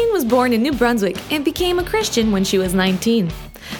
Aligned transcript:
Pauline 0.00 0.14
was 0.14 0.24
born 0.24 0.54
in 0.54 0.62
New 0.62 0.72
Brunswick 0.72 1.18
and 1.30 1.44
became 1.44 1.78
a 1.78 1.84
Christian 1.84 2.32
when 2.32 2.42
she 2.42 2.56
was 2.56 2.72
19. 2.72 3.28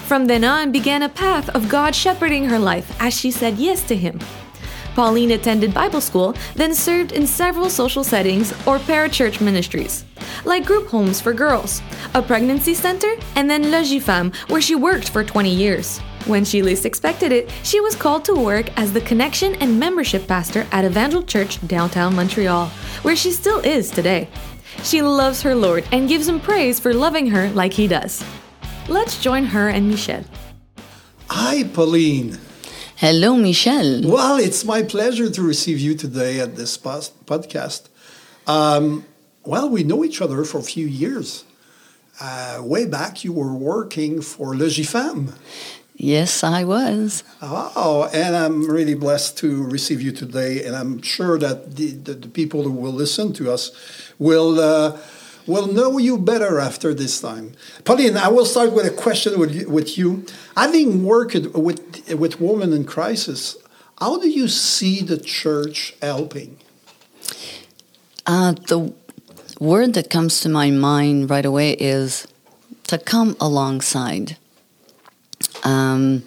From 0.05 0.27
then 0.27 0.45
on 0.45 0.71
began 0.71 1.03
a 1.03 1.09
path 1.09 1.49
of 1.49 1.71
God 1.71 1.95
shepherding 1.95 2.45
her 2.45 2.59
life 2.59 2.95
as 3.01 3.19
she 3.19 3.31
said 3.31 3.57
yes 3.57 3.83
to 3.85 3.97
Him. 3.97 4.21
Pauline 4.95 5.31
attended 5.31 5.73
Bible 5.73 6.03
school, 6.03 6.35
then 6.57 6.75
served 6.75 7.13
in 7.13 7.27
several 7.27 7.71
social 7.71 8.05
settings 8.05 8.53
or 8.67 8.79
parachurch 8.81 9.41
ministries, 9.41 10.05
like 10.45 10.67
group 10.67 10.89
homes 10.89 11.23
for 11.23 11.33
girls, 11.33 11.81
a 12.13 12.21
pregnancy 12.21 12.75
center, 12.75 13.15
and 13.35 13.49
then 13.49 13.65
Logifem, 13.65 14.35
where 14.51 14.61
she 14.61 14.75
worked 14.75 15.09
for 15.09 15.25
20 15.25 15.55
years. 15.55 16.01
When 16.27 16.45
she 16.45 16.61
least 16.61 16.85
expected 16.85 17.33
it, 17.33 17.51
she 17.63 17.81
was 17.81 17.97
called 17.97 18.27
to 18.27 18.35
work 18.35 18.79
as 18.79 18.93
the 18.93 19.01
connection 19.01 19.55
and 19.55 19.81
membership 19.81 20.27
pastor 20.27 20.67
at 20.71 20.85
Evangel 20.85 21.23
Church 21.23 21.67
downtown 21.67 22.15
Montreal, 22.15 22.67
where 23.01 23.17
she 23.17 23.31
still 23.31 23.61
is 23.61 23.91
today. 23.91 24.29
She 24.83 25.03
loves 25.03 25.43
her 25.43 25.55
Lord 25.55 25.85
and 25.93 26.09
gives 26.09 26.29
him 26.29 26.41
praise 26.41 26.81
for 26.81 26.95
loving 26.95 27.29
her 27.31 27.51
like 27.51 27.73
he 27.73 27.87
does. 27.87 28.25
Let's 28.89 29.21
join 29.21 29.45
her 29.45 29.69
and 29.69 29.89
Michel. 29.89 30.25
Hi, 31.29 31.65
Pauline. 31.65 32.39
Hello, 32.97 33.37
Michel. 33.37 34.03
Well, 34.05 34.37
it's 34.39 34.65
my 34.65 34.83
pleasure 34.83 35.31
to 35.31 35.43
receive 35.43 35.79
you 35.79 35.95
today 35.95 36.41
at 36.41 36.57
this 36.57 36.77
podcast. 36.77 37.89
Um, 38.47 39.07
well, 39.45 39.71
we 39.71 39.85
know 39.85 40.05
each 40.05 40.21
other 40.21 40.45
for 40.45 40.59
a 40.59 40.63
few 40.63 40.87
years. 40.87 41.45
Uh, 42.21 42.61
way 42.63 42.85
back, 42.85 43.25
you 43.25 43.33
were 43.33 43.55
working 43.55 44.21
for 44.21 44.55
Logifem. 44.55 45.35
Yes, 46.03 46.43
I 46.43 46.65
was. 46.65 47.25
Oh, 47.43 48.09
and 48.15 48.35
I'm 48.35 48.67
really 48.67 48.95
blessed 48.95 49.37
to 49.39 49.65
receive 49.65 50.01
you 50.01 50.13
today, 50.13 50.65
and 50.65 50.75
I'm 50.75 51.03
sure 51.03 51.39
that 51.39 51.77
the, 51.77 51.91
the, 51.91 52.15
the 52.15 52.29
people 52.29 52.63
who 52.63 52.71
will 52.71 52.95
listen 52.95 53.35
to 53.35 53.53
us 53.53 53.71
will 54.19 54.59
uh, 54.59 54.99
will 55.47 55.67
know 55.67 55.99
you 55.99 56.17
better 56.17 56.59
after 56.59 56.95
this 56.95 57.21
time. 57.21 57.53
Pauline, 57.85 58.17
I 58.17 58.29
will 58.29 58.47
start 58.47 58.73
with 58.73 58.87
a 58.87 58.91
question 58.91 59.39
with 59.39 59.55
you, 59.55 59.69
with 59.69 59.99
you. 59.99 60.25
Having 60.57 61.05
worked 61.05 61.35
with 61.55 62.15
with 62.15 62.41
women 62.41 62.73
in 62.73 62.87
crisis, 62.87 63.59
how 63.99 64.19
do 64.19 64.31
you 64.31 64.49
see 64.49 65.03
the 65.03 65.19
church 65.19 65.95
helping? 66.01 66.57
Uh, 68.25 68.53
the 68.53 68.95
word 69.59 69.93
that 69.93 70.09
comes 70.09 70.41
to 70.41 70.49
my 70.49 70.71
mind 70.71 71.29
right 71.29 71.45
away 71.45 71.73
is 71.73 72.27
to 72.85 72.97
come 72.97 73.37
alongside. 73.39 74.39
Um, 75.65 76.23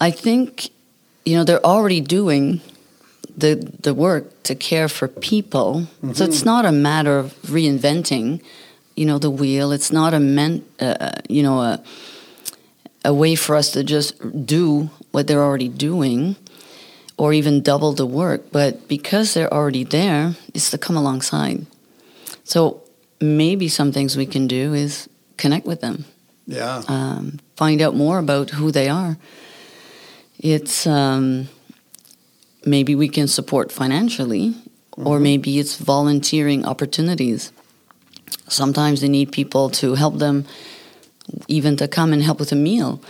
I 0.00 0.10
think, 0.10 0.70
you 1.24 1.36
know, 1.36 1.44
they're 1.44 1.64
already 1.64 2.00
doing 2.00 2.60
the 3.36 3.54
the 3.82 3.94
work 3.94 4.42
to 4.42 4.54
care 4.54 4.88
for 4.88 5.08
people. 5.08 5.86
Mm-hmm. 6.02 6.12
So 6.12 6.24
it's 6.24 6.44
not 6.44 6.64
a 6.64 6.72
matter 6.72 7.18
of 7.18 7.34
reinventing, 7.42 8.42
you 8.96 9.06
know, 9.06 9.18
the 9.18 9.30
wheel. 9.30 9.72
It's 9.72 9.92
not 9.92 10.14
a 10.14 10.20
meant, 10.20 10.64
uh, 10.80 11.12
you 11.28 11.42
know, 11.42 11.60
a 11.60 11.82
a 13.04 13.14
way 13.14 13.36
for 13.36 13.56
us 13.56 13.70
to 13.72 13.84
just 13.84 14.14
do 14.46 14.90
what 15.12 15.26
they're 15.26 15.42
already 15.42 15.68
doing, 15.68 16.36
or 17.16 17.32
even 17.32 17.62
double 17.62 17.92
the 17.92 18.06
work. 18.06 18.50
But 18.50 18.88
because 18.88 19.34
they're 19.34 19.52
already 19.52 19.84
there, 19.84 20.34
it's 20.52 20.70
to 20.70 20.78
come 20.78 20.96
alongside. 20.96 21.66
So 22.44 22.82
maybe 23.20 23.68
some 23.68 23.92
things 23.92 24.16
we 24.16 24.26
can 24.26 24.46
do 24.46 24.74
is 24.74 25.08
connect 25.36 25.66
with 25.66 25.80
them. 25.80 26.04
Yeah. 26.48 26.82
Um, 26.88 27.40
find 27.56 27.82
out 27.82 27.94
more 27.94 28.18
about 28.18 28.50
who 28.50 28.72
they 28.72 28.88
are. 28.88 29.18
It's 30.38 30.86
um, 30.86 31.48
maybe 32.64 32.94
we 32.94 33.08
can 33.08 33.28
support 33.28 33.70
financially, 33.70 34.50
mm-hmm. 34.50 35.06
or 35.06 35.20
maybe 35.20 35.58
it's 35.58 35.76
volunteering 35.76 36.64
opportunities. 36.64 37.52
Sometimes 38.48 39.02
they 39.02 39.10
need 39.10 39.30
people 39.30 39.68
to 39.70 39.94
help 39.94 40.18
them, 40.18 40.46
even 41.48 41.76
to 41.76 41.86
come 41.86 42.14
and 42.14 42.22
help 42.22 42.40
with 42.40 42.50
a 42.50 42.56
meal, 42.56 43.02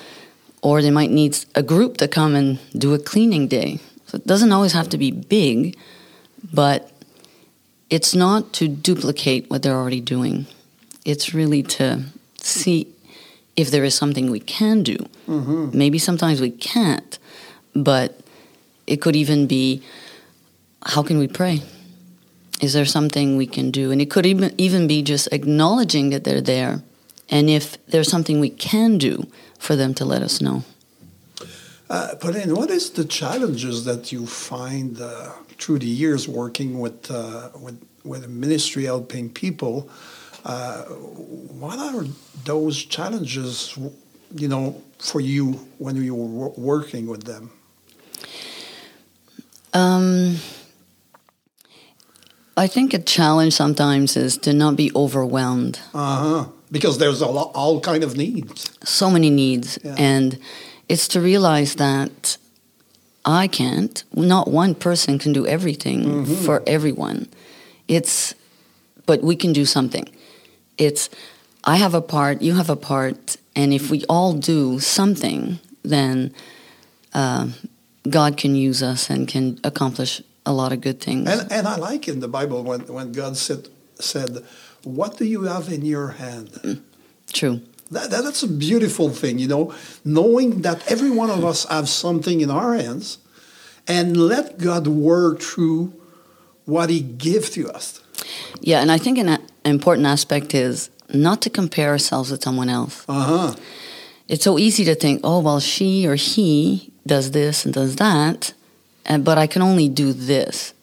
or 0.61 0.83
they 0.83 0.91
might 0.91 1.13
need 1.13 1.39
a 1.55 1.63
group 1.63 1.97
to 1.99 2.09
come 2.09 2.35
and 2.35 2.59
do 2.77 2.93
a 2.93 2.99
cleaning 2.99 3.47
day. 3.47 3.79
So 4.07 4.17
it 4.17 4.27
doesn't 4.27 4.51
always 4.51 4.73
have 4.73 4.89
to 4.89 4.99
be 4.99 5.13
big, 5.13 5.79
but 6.53 6.91
it's 7.89 8.17
not 8.17 8.53
to 8.55 8.67
duplicate 8.67 9.49
what 9.49 9.63
they're 9.63 9.77
already 9.77 10.01
doing. 10.01 10.47
It's 11.05 11.33
really 11.35 11.63
to 11.79 12.03
see 12.43 12.89
if 13.59 13.73
there 13.73 13.83
is 13.83 13.95
something 13.95 14.31
we 14.31 14.39
can 14.39 14.85
do. 14.85 14.97
Mm-hmm. 15.27 15.77
Maybe 15.77 15.99
sometimes 15.99 16.41
we 16.41 16.53
can't, 16.53 17.19
but 17.75 18.21
it 18.87 18.99
could 19.03 19.17
even 19.17 19.49
be 19.49 19.83
how 20.87 21.03
can 21.03 21.19
we 21.19 21.27
pray? 21.27 21.63
Is 22.63 22.73
there 22.73 22.85
something 22.85 23.37
we 23.37 23.49
can 23.49 23.73
do? 23.73 23.91
And 23.91 24.01
it 24.01 24.11
could 24.11 24.27
even, 24.27 24.55
even 24.59 24.87
be 24.87 25.03
just 25.03 25.29
acknowledging 25.33 26.11
that 26.11 26.23
they're 26.23 26.41
there. 26.41 26.83
And 27.29 27.51
if 27.51 27.85
there's 27.87 28.09
something 28.09 28.39
we 28.39 28.51
can 28.51 28.97
do 28.97 29.27
for 29.59 29.75
them 29.75 29.93
to 29.95 30.05
let 30.05 30.23
us 30.23 30.41
know. 30.41 30.63
Uh, 31.91 32.15
Pauline, 32.21 32.55
what 32.55 32.71
is 32.71 32.91
the 32.91 33.05
challenges 33.05 33.85
that 33.85 34.13
you 34.13 34.25
find 34.25 35.01
uh, 35.01 35.33
through 35.59 35.81
the 35.81 35.87
years 35.87 36.29
working 36.29 36.79
with, 36.79 37.11
uh, 37.11 37.51
with, 37.61 37.83
with 38.05 38.25
a 38.25 38.29
ministry 38.29 38.85
helping 38.85 39.29
people? 39.29 39.91
Uh, 40.45 40.85
what 40.85 41.79
are 41.79 42.05
those 42.45 42.85
challenges, 42.85 43.77
you 44.35 44.49
know, 44.49 44.83
for 44.99 45.21
you 45.21 45.53
when 45.79 45.97
you 45.97 46.15
were 46.15 46.51
working 46.51 47.07
with 47.07 47.25
them? 47.25 47.51
Um, 49.75 50.37
I 52.57 52.67
think 52.67 52.95
a 52.95 52.99
challenge 52.99 53.55
sometimes 53.55 54.17
is 54.17 54.39
to 54.39 54.53
not 54.53 54.77
be 54.77 54.91
overwhelmed. 54.95 55.81
Uh 55.95 56.17
huh. 56.17 56.45
Because 56.71 56.99
there's 56.99 57.21
a 57.21 57.27
lot, 57.27 57.53
all 57.55 57.81
kind 57.81 58.05
of 58.05 58.17
needs. 58.17 58.71
So 58.85 59.11
many 59.11 59.31
needs, 59.31 59.79
yeah. 59.83 59.95
and 59.97 60.39
it's 60.89 61.09
to 61.09 61.21
realize 61.21 61.77
that 61.77 62.37
I 63.25 63.47
can't. 63.47 64.03
Not 64.15 64.49
one 64.49 64.75
person 64.75 65.19
can 65.19 65.33
do 65.33 65.47
everything 65.47 66.05
mm-hmm. 66.05 66.35
for 66.45 66.63
everyone. 66.67 67.29
It's, 67.87 68.35
but 69.07 69.23
we 69.23 69.37
can 69.37 69.53
do 69.53 69.65
something. 69.65 70.09
It's, 70.79 71.11
I 71.65 71.77
have 71.77 71.95
a 71.95 72.01
part, 72.01 72.41
you 72.41 72.55
have 72.55 72.71
a 72.71 72.77
part, 72.77 73.37
and 73.55 73.75
if 73.75 73.91
we 73.91 74.05
all 74.09 74.33
do 74.33 74.79
something, 74.81 75.59
then 75.83 76.33
uh, 77.13 77.49
God 78.09 78.37
can 78.37 78.55
use 78.55 78.83
us 78.83 79.11
and 79.11 79.27
can 79.27 79.59
accomplish 79.65 80.23
a 80.47 80.53
lot 80.53 80.73
of 80.73 80.81
good 80.81 81.01
things. 81.01 81.29
And, 81.29 81.53
and 81.53 81.69
I 81.69 81.77
like 81.77 82.09
in 82.09 82.21
the 82.21 82.29
Bible 82.29 82.63
when, 82.63 82.81
when 82.87 83.13
God 83.13 83.37
said, 83.37 83.69
said, 83.99 84.45
What 84.85 85.19
do 85.19 85.25
you 85.25 85.43
have 85.43 85.69
in 85.69 85.85
your 85.85 86.09
hand? 86.09 86.49
Mm, 86.63 86.81
true. 87.33 87.61
That, 87.91 88.11
that, 88.11 88.25
that's 88.25 88.43
a 88.43 88.49
beautiful 88.49 89.11
thing, 89.11 89.39
you 89.39 89.49
know, 89.49 89.75
knowing 90.05 90.63
that 90.63 90.91
every 90.91 91.11
one 91.11 91.31
of 91.31 91.45
us 91.45 91.65
have 91.65 91.89
something 91.89 92.41
in 92.41 92.51
our 92.51 92.75
hands 92.75 93.19
and 93.87 94.17
let 94.17 94.59
God 94.59 94.87
work 94.87 95.41
through 95.41 95.95
what 96.67 96.91
He 96.91 97.01
gives 97.01 97.51
to 97.51 97.71
us. 97.71 98.01
Yeah, 98.61 98.81
and 98.81 98.93
I 98.93 98.99
think 98.99 99.19
an 99.19 99.39
important 99.69 100.07
aspect 100.07 100.55
is 100.55 100.91
not 101.13 101.43
to 101.43 101.51
compare 101.51 101.91
ourselves 101.91 102.31
with 102.31 102.43
someone 102.43 102.69
else. 102.69 103.05
Uh-huh. 103.09 103.55
It's 104.29 104.45
so 104.45 104.59
easy 104.59 104.85
to 104.85 104.95
think, 104.95 105.21
oh, 105.25 105.41
well, 105.41 105.61
she 105.61 106.07
or 106.07 106.15
he 106.15 106.93
does 107.07 107.31
this 107.31 107.65
and 107.65 107.73
does 107.73 107.97
that, 107.97 108.53
but 109.21 109.39
I 109.39 109.47
can 109.47 109.63
only 109.63 109.89
do 109.89 110.13
this. 110.13 110.75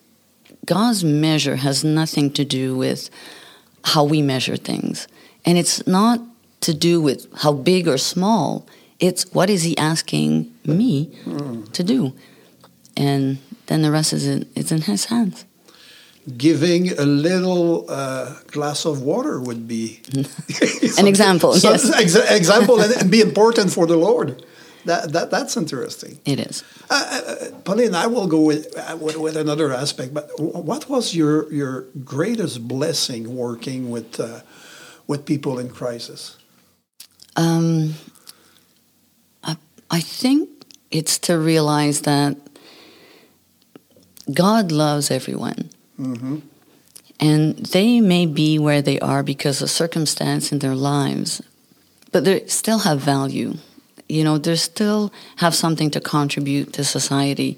God's 0.66 1.04
measure 1.04 1.58
has 1.58 1.84
nothing 1.84 2.32
to 2.32 2.44
do 2.44 2.76
with 2.76 3.12
how 3.84 4.04
we 4.04 4.24
measure 4.24 4.58
things. 4.58 5.08
And 5.46 5.60
it's 5.60 5.86
not 5.86 6.22
to 6.62 6.74
do 6.74 7.00
with 7.00 7.28
how 7.38 7.54
big 7.54 7.88
or 7.88 8.00
small, 8.00 8.66
it's 9.00 9.32
what 9.32 9.52
is 9.52 9.62
He 9.62 9.78
asking 9.78 10.52
me 10.66 11.08
mm. 11.24 11.72
to 11.72 11.84
do. 11.84 12.14
And 12.98 13.38
then 13.68 13.84
the 13.84 13.92
rest 13.92 14.14
is 14.14 14.26
in, 14.26 14.50
it's 14.56 14.72
in 14.72 14.82
His 14.82 15.06
hands 15.06 15.46
giving 16.38 16.92
a 16.98 17.06
little 17.06 17.86
uh, 17.90 18.34
glass 18.48 18.86
of 18.86 19.02
water 19.02 19.40
would 19.40 19.68
be 19.68 20.02
an 20.98 21.08
example. 21.08 21.54
So, 21.66 21.72
yes, 21.72 21.92
ex- 21.94 22.16
example 22.16 22.82
and, 22.82 23.10
be 23.10 23.22
important 23.22 23.72
for 23.72 23.86
the 23.86 23.96
Lord. 23.96 24.44
That, 24.86 25.14
that 25.14 25.32
that's 25.32 25.58
interesting. 25.58 26.20
It 26.26 26.40
is. 26.40 26.64
Uh, 26.90 27.22
uh, 27.28 27.52
Pauline, 27.64 27.96
I 27.96 28.06
will 28.06 28.28
go 28.28 28.42
with, 28.42 28.78
uh, 28.78 28.98
with, 28.98 29.18
with 29.18 29.36
another 29.36 29.74
aspect. 29.74 30.14
But 30.14 30.30
what 30.40 30.90
was 30.90 31.16
your 31.16 31.52
your 31.52 31.86
greatest 32.04 32.68
blessing 32.68 33.36
working 33.36 33.90
with 33.90 34.20
uh, 34.20 34.42
with 35.08 35.26
people 35.26 35.58
in 35.58 35.70
crisis? 35.70 36.38
Um, 37.36 37.96
I, 39.44 39.58
I 39.90 40.02
think 40.02 40.50
it's 40.92 41.18
to 41.20 41.40
realize 41.40 42.02
that 42.02 42.38
God 44.32 44.72
loves 44.72 45.10
everyone 45.10 45.72
Mm-hmm. 46.00 46.40
And 47.20 47.58
they 47.58 48.02
may 48.02 48.26
be 48.26 48.60
where 48.60 48.82
they 48.82 49.00
are 49.00 49.24
because 49.24 49.62
of 49.62 49.70
circumstance 49.70 50.52
in 50.52 50.60
their 50.60 50.76
lives, 50.76 51.42
but 52.12 52.26
they 52.26 52.46
still 52.48 52.80
have 52.80 53.00
value. 53.00 53.56
You 54.10 54.24
know, 54.24 54.38
they 54.38 54.56
still 54.56 55.14
have 55.38 55.56
something 55.56 55.90
to 55.92 56.02
contribute 56.02 56.74
to 56.74 56.84
society. 56.84 57.58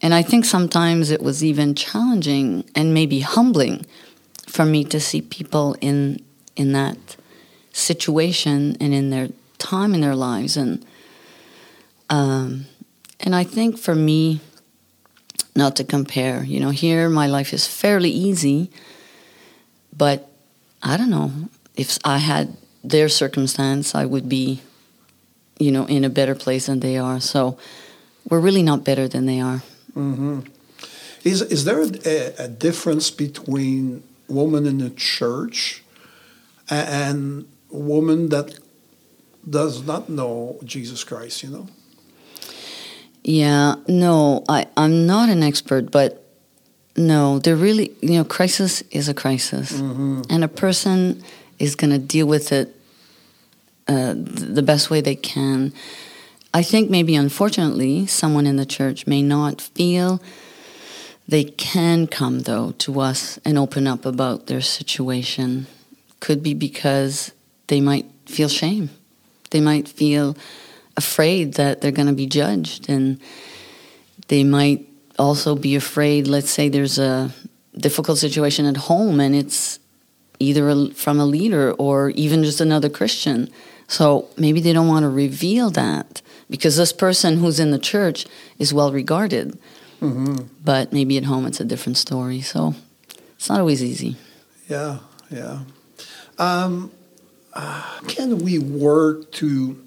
And 0.00 0.14
I 0.14 0.22
think 0.22 0.44
sometimes 0.44 1.10
it 1.10 1.22
was 1.22 1.44
even 1.44 1.74
challenging 1.74 2.64
and 2.74 2.94
maybe 2.94 3.20
humbling 3.20 3.84
for 4.46 4.64
me 4.64 4.84
to 4.84 5.00
see 5.00 5.20
people 5.20 5.76
in 5.80 6.22
in 6.56 6.72
that 6.72 6.98
situation 7.72 8.76
and 8.80 8.92
in 8.92 9.10
their 9.10 9.28
time 9.58 9.94
in 9.94 10.00
their 10.00 10.16
lives 10.16 10.56
and 10.56 10.84
um, 12.10 12.66
and 13.20 13.34
I 13.34 13.44
think 13.44 13.78
for 13.78 13.94
me 13.94 14.40
not 15.58 15.76
to 15.76 15.84
compare 15.84 16.44
you 16.52 16.58
know 16.62 16.70
here 16.70 17.08
my 17.10 17.26
life 17.26 17.50
is 17.52 17.66
fairly 17.66 18.10
easy 18.10 18.70
but 20.02 20.18
I 20.90 20.96
don't 20.96 21.10
know 21.10 21.30
if 21.74 21.98
I 22.04 22.18
had 22.18 22.56
their 22.84 23.08
circumstance 23.08 23.86
I 24.02 24.04
would 24.12 24.28
be 24.28 24.62
you 25.58 25.70
know 25.74 25.84
in 25.86 26.04
a 26.04 26.12
better 26.18 26.36
place 26.44 26.64
than 26.66 26.80
they 26.80 26.96
are 26.96 27.20
so 27.20 27.58
we're 28.30 28.44
really 28.48 28.62
not 28.62 28.84
better 28.84 29.06
than 29.08 29.26
they 29.26 29.40
are 29.40 29.60
hmm 29.94 30.40
Is 31.24 31.42
is 31.42 31.64
there 31.66 31.82
a, 31.82 32.46
a 32.46 32.48
difference 32.48 33.10
between 33.10 34.02
woman 34.28 34.66
in 34.66 34.78
the 34.78 34.90
church 34.90 35.82
and 36.70 37.46
woman 37.70 38.28
that 38.28 38.58
does 39.48 39.82
not 39.82 40.08
know 40.08 40.58
Jesus 40.64 41.04
Christ? 41.04 41.42
You 41.42 41.50
know. 41.50 41.66
Yeah, 43.28 43.74
no, 43.86 44.42
I, 44.48 44.68
I'm 44.74 45.06
not 45.06 45.28
an 45.28 45.42
expert, 45.42 45.90
but 45.90 46.24
no, 46.96 47.38
they're 47.38 47.56
really, 47.56 47.92
you 48.00 48.14
know, 48.14 48.24
crisis 48.24 48.80
is 48.90 49.06
a 49.10 49.12
crisis. 49.12 49.78
And 50.30 50.42
a 50.42 50.48
person 50.48 51.22
is 51.58 51.74
going 51.74 51.90
to 51.90 51.98
deal 51.98 52.26
with 52.26 52.52
it 52.52 52.74
uh, 53.86 54.14
th- 54.14 54.24
the 54.24 54.62
best 54.62 54.88
way 54.88 55.02
they 55.02 55.14
can. 55.14 55.74
I 56.54 56.62
think 56.62 56.88
maybe, 56.88 57.14
unfortunately, 57.16 58.06
someone 58.06 58.46
in 58.46 58.56
the 58.56 58.64
church 58.64 59.06
may 59.06 59.20
not 59.20 59.60
feel 59.60 60.22
they 61.28 61.44
can 61.44 62.06
come, 62.06 62.40
though, 62.40 62.70
to 62.78 62.98
us 62.98 63.38
and 63.44 63.58
open 63.58 63.86
up 63.86 64.06
about 64.06 64.46
their 64.46 64.62
situation. 64.62 65.66
Could 66.20 66.42
be 66.42 66.54
because 66.54 67.32
they 67.66 67.82
might 67.82 68.06
feel 68.24 68.48
shame. 68.48 68.88
They 69.50 69.60
might 69.60 69.86
feel 69.86 70.34
afraid 70.98 71.54
that 71.54 71.80
they're 71.80 71.98
going 72.00 72.12
to 72.14 72.20
be 72.24 72.26
judged 72.26 72.90
and 72.90 73.18
they 74.28 74.44
might 74.44 74.80
also 75.18 75.54
be 75.54 75.74
afraid 75.74 76.28
let's 76.28 76.50
say 76.50 76.68
there's 76.68 76.98
a 76.98 77.32
difficult 77.76 78.18
situation 78.18 78.66
at 78.66 78.76
home 78.76 79.20
and 79.20 79.34
it's 79.34 79.78
either 80.38 80.68
a, 80.68 80.90
from 80.90 81.18
a 81.18 81.26
leader 81.26 81.72
or 81.72 82.10
even 82.10 82.44
just 82.44 82.60
another 82.60 82.88
christian. 82.88 83.48
So 83.86 84.28
maybe 84.36 84.60
they 84.60 84.72
don't 84.72 84.88
want 84.88 85.04
to 85.04 85.08
reveal 85.08 85.70
that 85.70 86.20
because 86.50 86.76
this 86.76 86.92
person 86.92 87.38
who's 87.38 87.58
in 87.58 87.70
the 87.70 87.78
church 87.78 88.26
is 88.58 88.74
well 88.74 88.92
regarded. 88.92 89.58
But 90.64 90.92
maybe 90.92 91.16
at 91.16 91.24
home 91.24 91.46
it's 91.46 91.60
a 91.60 91.64
different 91.64 91.96
story. 91.96 92.40
So 92.40 92.74
it's 93.36 93.48
not 93.48 93.60
always 93.60 93.82
easy. 93.82 94.16
Yeah, 94.68 94.98
yeah. 95.30 95.60
Um, 96.38 96.92
uh, 97.54 98.00
can 98.06 98.38
we 98.38 98.58
work 98.58 99.32
to 99.32 99.82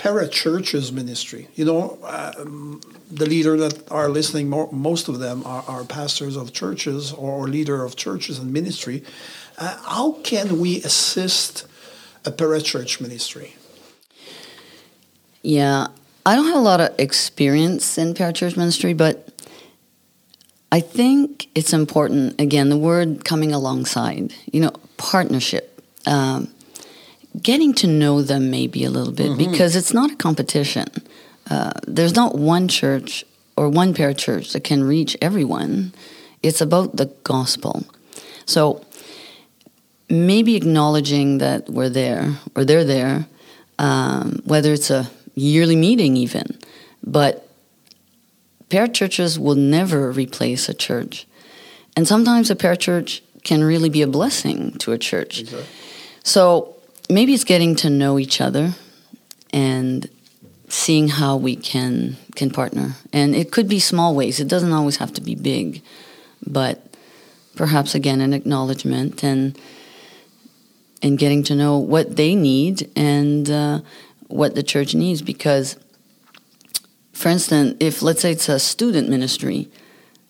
parachurches 0.00 0.92
ministry? 0.92 1.48
You 1.54 1.66
know, 1.66 1.98
um, 2.04 2.80
the 3.10 3.26
leader 3.26 3.56
that 3.58 3.90
are 3.92 4.08
listening, 4.08 4.48
mo 4.48 4.70
most 4.72 5.08
of 5.08 5.18
them 5.18 5.42
are, 5.44 5.62
are 5.68 5.84
pastors 5.84 6.36
of 6.36 6.54
churches 6.54 7.12
or 7.12 7.46
leader 7.46 7.84
of 7.84 7.96
churches 7.96 8.38
and 8.38 8.50
ministry. 8.50 9.04
Uh, 9.58 9.76
how 9.84 10.12
can 10.22 10.58
we 10.58 10.82
assist 10.84 11.66
a 12.24 12.32
parachurch 12.32 13.00
ministry? 13.00 13.56
Yeah, 15.42 15.88
I 16.24 16.34
don't 16.34 16.46
have 16.46 16.56
a 16.56 16.60
lot 16.72 16.80
of 16.80 16.98
experience 16.98 17.98
in 17.98 18.14
parachurch 18.14 18.56
ministry, 18.56 18.94
but 18.94 19.28
I 20.72 20.80
think 20.80 21.48
it's 21.54 21.74
important. 21.74 22.40
Again, 22.40 22.70
the 22.70 22.78
word 22.78 23.24
coming 23.26 23.52
alongside, 23.52 24.32
you 24.50 24.60
know, 24.60 24.72
partnership, 24.96 25.82
um, 26.06 26.48
getting 27.40 27.74
to 27.74 27.86
know 27.86 28.22
them 28.22 28.50
maybe 28.50 28.84
a 28.84 28.90
little 28.90 29.12
bit 29.12 29.38
because 29.38 29.76
it's 29.76 29.92
not 29.92 30.10
a 30.10 30.16
competition. 30.16 30.88
Uh, 31.48 31.72
there's 31.86 32.14
not 32.14 32.36
one 32.36 32.68
church 32.68 33.24
or 33.56 33.68
one 33.68 33.94
pair 33.94 34.10
of 34.10 34.16
parachurch 34.16 34.52
that 34.52 34.64
can 34.64 34.82
reach 34.82 35.16
everyone. 35.20 35.92
It's 36.42 36.60
about 36.60 36.96
the 36.96 37.06
gospel. 37.24 37.84
So 38.46 38.84
maybe 40.08 40.56
acknowledging 40.56 41.38
that 41.38 41.68
we're 41.68 41.88
there 41.88 42.36
or 42.56 42.64
they're 42.64 42.84
there, 42.84 43.26
um, 43.78 44.40
whether 44.44 44.72
it's 44.72 44.90
a 44.90 45.10
yearly 45.34 45.76
meeting 45.76 46.16
even, 46.16 46.58
but 47.04 47.48
parachurches 48.68 49.38
will 49.38 49.54
never 49.54 50.10
replace 50.10 50.68
a 50.68 50.74
church. 50.74 51.26
And 51.96 52.06
sometimes 52.06 52.50
a 52.50 52.56
parachurch 52.56 53.20
can 53.42 53.62
really 53.64 53.88
be 53.88 54.02
a 54.02 54.06
blessing 54.06 54.72
to 54.78 54.92
a 54.92 54.98
church. 54.98 55.44
So 56.22 56.76
maybe 57.10 57.34
it's 57.34 57.44
getting 57.44 57.74
to 57.76 57.90
know 57.90 58.18
each 58.18 58.40
other 58.40 58.74
and 59.52 60.08
seeing 60.68 61.08
how 61.08 61.36
we 61.36 61.56
can 61.56 62.16
can 62.36 62.50
partner. 62.50 62.94
And 63.12 63.34
it 63.34 63.50
could 63.50 63.68
be 63.68 63.80
small 63.80 64.14
ways. 64.14 64.40
It 64.40 64.48
doesn't 64.48 64.72
always 64.72 64.96
have 64.96 65.12
to 65.14 65.20
be 65.20 65.34
big, 65.34 65.82
but 66.46 66.86
perhaps 67.56 67.94
again 67.94 68.20
an 68.20 68.32
acknowledgement 68.32 69.24
and 69.24 69.58
and 71.02 71.18
getting 71.18 71.42
to 71.44 71.54
know 71.54 71.78
what 71.78 72.16
they 72.16 72.34
need 72.34 72.90
and 72.94 73.50
uh, 73.50 73.80
what 74.28 74.54
the 74.54 74.62
church 74.62 74.94
needs. 74.94 75.22
Because, 75.22 75.76
for 77.12 77.28
instance, 77.28 77.76
if 77.80 78.02
let's 78.02 78.20
say 78.20 78.32
it's 78.32 78.48
a 78.48 78.58
student 78.58 79.08
ministry, 79.08 79.68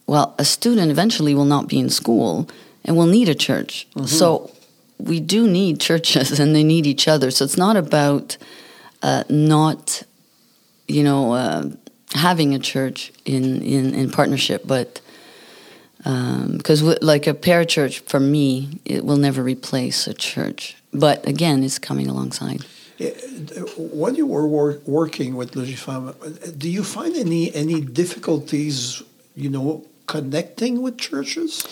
well, 0.06 0.34
a 0.38 0.44
student 0.44 0.90
eventually 0.90 1.34
will 1.34 1.44
not 1.44 1.68
be 1.68 1.78
in 1.78 1.90
school 1.90 2.48
and 2.84 2.96
will 2.96 3.06
need 3.06 3.28
a 3.28 3.34
church. 3.34 3.86
So 4.06 4.50
we 5.02 5.20
do 5.20 5.48
need 5.48 5.80
churches 5.80 6.38
and 6.40 6.54
they 6.54 6.64
need 6.64 6.86
each 6.86 7.08
other. 7.08 7.30
So 7.30 7.44
it's 7.44 7.56
not 7.56 7.76
about 7.76 8.36
uh, 9.02 9.24
not, 9.28 10.02
you 10.88 11.02
know, 11.02 11.32
uh, 11.32 11.70
having 12.12 12.54
a 12.54 12.58
church 12.58 13.12
in, 13.24 13.62
in, 13.62 13.94
in 13.94 14.10
partnership, 14.10 14.62
but 14.66 15.00
because 16.02 16.82
like 17.02 17.26
a 17.26 17.34
parachurch 17.34 18.00
for 18.08 18.20
me, 18.20 18.80
it 18.84 19.04
will 19.04 19.18
never 19.18 19.42
replace 19.42 20.06
a 20.06 20.14
church. 20.14 20.76
But 20.92 21.26
again, 21.26 21.62
it's 21.62 21.78
coming 21.78 22.08
alongside. 22.08 22.64
When 23.76 24.14
you 24.14 24.26
were 24.26 24.46
wor- 24.46 24.80
working 24.86 25.36
with 25.36 25.52
Logifem, 25.52 26.58
do 26.58 26.68
you 26.68 26.84
find 26.84 27.14
any 27.16 27.54
any 27.54 27.80
difficulties, 27.80 29.02
you 29.34 29.50
know, 29.50 29.86
connecting 30.06 30.82
with 30.82 30.98
churches? 30.98 31.66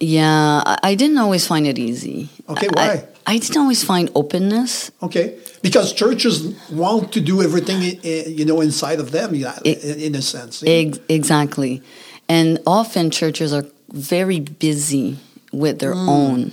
Yeah, 0.00 0.62
I, 0.66 0.78
I 0.82 0.94
didn't 0.94 1.18
always 1.18 1.46
find 1.46 1.66
it 1.66 1.78
easy. 1.78 2.28
Okay, 2.48 2.68
why? 2.68 3.06
I, 3.26 3.38
didn't 3.38 3.56
always 3.56 3.82
find 3.82 4.10
openness. 4.14 4.90
Okay, 5.02 5.38
because 5.62 5.92
churches 5.92 6.54
want 6.70 7.12
to 7.12 7.20
do 7.20 7.42
everything, 7.42 7.78
i- 7.82 7.98
i- 8.04 8.28
you 8.28 8.44
know, 8.44 8.60
inside 8.60 9.00
of 9.00 9.12
them, 9.12 9.34
yeah, 9.34 9.58
in, 9.64 10.14
a 10.14 10.22
sense. 10.22 10.62
Eh? 10.62 10.86
Ex- 10.88 10.98
exactly. 11.08 11.82
And 12.28 12.58
often 12.66 13.10
churches 13.10 13.52
are 13.52 13.64
very 13.92 14.40
busy 14.40 15.18
with 15.52 15.78
their 15.78 15.94
mm. 15.94 16.08
own. 16.08 16.52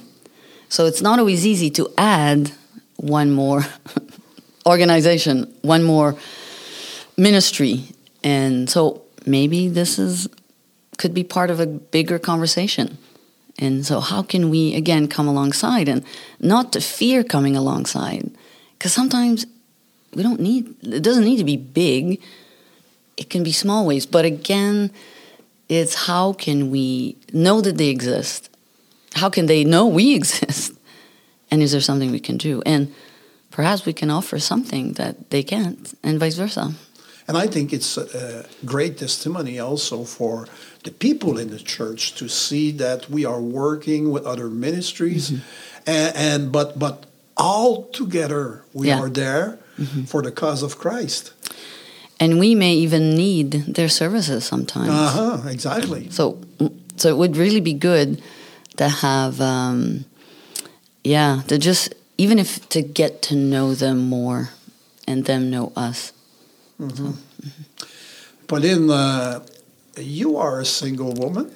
So 0.70 0.86
it's 0.86 1.02
not 1.02 1.20
always 1.20 1.46
easy 1.46 1.70
to 1.72 1.92
add 1.98 2.52
one 2.98 3.32
more 3.32 3.66
organization, 4.66 5.54
one 5.62 5.84
more 5.84 6.16
ministry. 7.18 7.86
And 8.24 8.70
so 8.70 9.02
maybe 9.26 9.68
this 9.68 9.98
is 10.00 10.28
could 10.98 11.14
be 11.14 11.24
part 11.24 11.50
of 11.50 11.60
a 11.60 11.66
bigger 11.66 12.20
conversation. 12.20 12.98
And 13.62 13.86
so 13.86 14.00
how 14.00 14.24
can 14.24 14.50
we 14.50 14.76
again 14.76 15.08
come 15.08 15.28
alongside 15.28 15.88
and 15.88 16.04
not 16.40 16.74
to 16.74 16.82
fear 16.82 17.24
coming 17.24 17.56
alongside? 17.56 18.32
Cuz 18.80 18.92
sometimes 18.92 19.46
we 20.16 20.24
don't 20.24 20.42
need 20.42 20.76
it 20.82 21.04
doesn't 21.04 21.24
need 21.24 21.38
to 21.38 21.44
be 21.44 21.58
big. 21.58 22.20
It 23.18 23.30
can 23.30 23.44
be 23.44 23.52
small 23.52 23.86
ways, 23.86 24.06
but 24.06 24.26
again, 24.26 24.92
it's 25.70 25.94
how 26.08 26.34
can 26.34 26.72
we 26.72 27.16
know 27.32 27.62
that 27.62 27.78
they 27.78 27.90
exist? 27.90 28.50
How 29.14 29.30
can 29.30 29.46
they 29.46 29.64
know 29.64 29.86
we 29.86 30.16
exist? 30.20 30.74
And 31.52 31.62
is 31.62 31.72
there 31.72 31.82
something 31.82 32.12
we 32.12 32.20
can 32.20 32.38
do? 32.38 32.62
And 32.66 32.94
perhaps 33.52 33.86
we 33.86 33.94
can 33.94 34.10
offer 34.10 34.40
something 34.40 34.94
that 34.94 35.30
they 35.30 35.44
can't, 35.44 35.94
and 36.02 36.20
vice 36.20 36.36
versa. 36.36 36.74
And 37.28 37.38
I 37.38 37.48
think 37.48 37.72
it's 37.72 37.98
a 37.98 38.46
great 38.66 38.98
testimony 38.98 39.60
also 39.60 40.04
for 40.04 40.48
the 40.84 40.92
people 40.92 41.38
in 41.38 41.50
the 41.50 41.60
church 41.60 42.16
to 42.16 42.28
see 42.28 42.72
that 42.72 43.10
we 43.10 43.26
are 43.26 43.42
working 43.42 44.12
with 44.12 44.26
other 44.26 44.50
ministries, 44.50 45.32
and, 45.86 46.16
and 46.16 46.52
but 46.52 46.78
but 46.80 47.06
all 47.38 47.86
together 47.92 48.64
we 48.74 48.88
Yeah. 48.88 49.00
are 49.02 49.10
there 49.10 49.58
for 50.06 50.22
the 50.22 50.32
cause 50.32 50.64
of 50.66 50.78
Christ. 50.78 51.34
And 52.20 52.40
we 52.40 52.54
may 52.56 52.76
even 52.76 53.16
need 53.16 53.52
their 53.76 53.90
services 53.90 54.46
sometimes. 54.46 54.90
Uh 54.90 55.10
huh. 55.42 55.50
Exactly. 55.50 56.08
So, 56.12 56.38
so 56.98 57.10
it 57.10 57.18
would 57.18 57.36
really 57.36 57.62
be 57.62 57.74
good 57.74 58.22
to 58.78 58.88
have, 58.90 59.42
um, 59.42 60.06
yeah, 61.04 61.42
to 61.48 61.58
just 61.58 61.94
even 62.18 62.38
if 62.38 62.70
to 62.70 62.82
get 62.84 63.22
to 63.24 63.36
know 63.36 63.74
them 63.74 63.98
more, 64.10 64.50
and 65.08 65.26
them 65.26 65.50
know 65.50 65.72
us. 65.76 66.14
Pauline, 68.48 68.90
uh, 68.90 69.40
you 69.98 70.38
are 70.38 70.60
a 70.62 70.66
single 70.66 71.14
woman, 71.14 71.52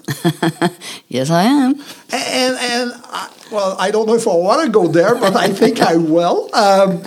Yes, 1.07 1.29
I 1.29 1.43
am. 1.43 1.71
and 2.11 2.55
and 2.71 2.91
I, 3.05 3.29
Well, 3.51 3.75
I 3.79 3.91
don't 3.91 4.07
know 4.07 4.15
if 4.15 4.27
I 4.27 4.35
want 4.35 4.65
to 4.65 4.69
go 4.71 4.87
there, 4.87 5.15
but 5.15 5.35
I 5.35 5.47
think 5.53 5.79
I 5.79 5.95
will. 5.97 6.49
Um, 6.53 6.97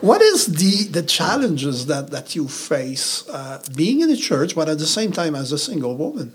what 0.00 0.22
is 0.22 0.46
the 0.46 0.88
the 0.90 1.02
challenges 1.02 1.86
that 1.86 2.10
that 2.10 2.34
you 2.36 2.48
face 2.48 3.28
uh, 3.28 3.58
being 3.76 4.00
in 4.00 4.08
the 4.08 4.16
church, 4.16 4.54
but 4.54 4.68
at 4.68 4.78
the 4.78 4.86
same 4.86 5.12
time 5.12 5.34
as 5.34 5.52
a 5.52 5.58
single 5.58 5.96
woman? 5.96 6.32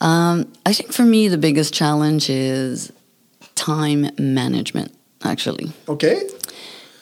Um, 0.00 0.46
I 0.64 0.72
think 0.72 0.92
for 0.92 1.02
me, 1.04 1.28
the 1.28 1.38
biggest 1.38 1.74
challenge 1.74 2.30
is 2.30 2.92
time 3.54 4.10
management, 4.18 4.92
actually. 5.24 5.72
Okay. 5.88 6.22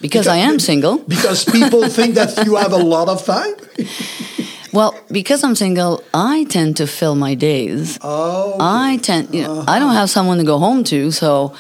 Because, 0.00 0.26
Because- 0.26 0.26
I 0.28 0.36
am 0.38 0.58
single. 0.58 0.98
Because 0.98 1.44
people 1.44 1.88
think 1.98 2.14
that 2.14 2.44
you 2.46 2.56
have 2.56 2.72
a 2.72 2.78
lot 2.82 3.08
of 3.08 3.24
time. 3.24 3.54
Well, 4.72 4.98
because 5.10 5.42
I'm 5.44 5.54
single, 5.54 6.02
I 6.12 6.44
tend 6.44 6.76
to 6.76 6.86
fill 6.86 7.14
my 7.14 7.34
days. 7.34 7.98
Oh. 8.02 8.56
I 8.60 8.98
tend, 9.02 9.34
you 9.34 9.42
know, 9.42 9.64
I 9.66 9.78
don't 9.78 9.94
have 9.94 10.10
someone 10.10 10.38
to 10.38 10.44
go 10.44 10.58
home 10.58 10.84
to, 10.84 11.10
so 11.10 11.54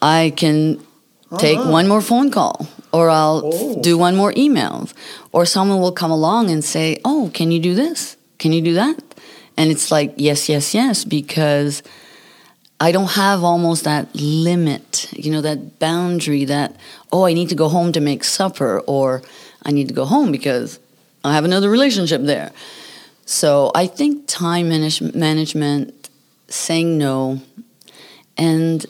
I 0.00 0.32
can 0.36 0.80
take 1.38 1.58
uh-huh. 1.58 1.70
one 1.70 1.88
more 1.88 2.00
phone 2.00 2.30
call, 2.30 2.66
or 2.92 3.08
I'll 3.08 3.42
Oh. 3.44 3.80
do 3.82 3.96
one 3.96 4.16
more 4.16 4.32
email 4.36 4.88
or 5.32 5.46
someone 5.46 5.80
will 5.80 5.92
come 5.92 6.10
along 6.10 6.50
and 6.50 6.62
say, 6.64 6.98
"Oh, 7.04 7.30
can 7.32 7.50
you 7.50 7.60
do 7.60 7.74
this? 7.74 8.16
Can 8.38 8.52
you 8.52 8.60
do 8.60 8.74
that?" 8.74 8.96
And 9.56 9.70
it's 9.70 9.90
like, 9.90 10.14
yes, 10.16 10.48
yes, 10.48 10.74
yes, 10.74 11.04
because 11.04 11.82
I 12.80 12.90
don't 12.90 13.12
have 13.12 13.44
almost 13.44 13.84
that 13.84 14.08
limit, 14.14 15.08
you 15.12 15.30
know, 15.30 15.40
that 15.42 15.78
boundary 15.78 16.44
that, 16.46 16.74
oh, 17.12 17.24
I 17.26 17.32
need 17.32 17.48
to 17.50 17.54
go 17.54 17.68
home 17.68 17.92
to 17.92 18.00
make 18.00 18.24
supper, 18.24 18.80
or 18.86 19.22
I 19.64 19.70
need 19.72 19.88
to 19.88 19.94
go 19.94 20.04
home 20.04 20.32
because 20.32 20.78
I 21.24 21.34
have 21.34 21.44
another 21.44 21.70
relationship 21.70 22.22
there. 22.22 22.50
So 23.26 23.70
I 23.74 23.86
think 23.86 24.26
time 24.26 24.68
manage- 24.68 25.14
management, 25.14 26.10
saying 26.48 26.98
no, 26.98 27.40
and 28.36 28.84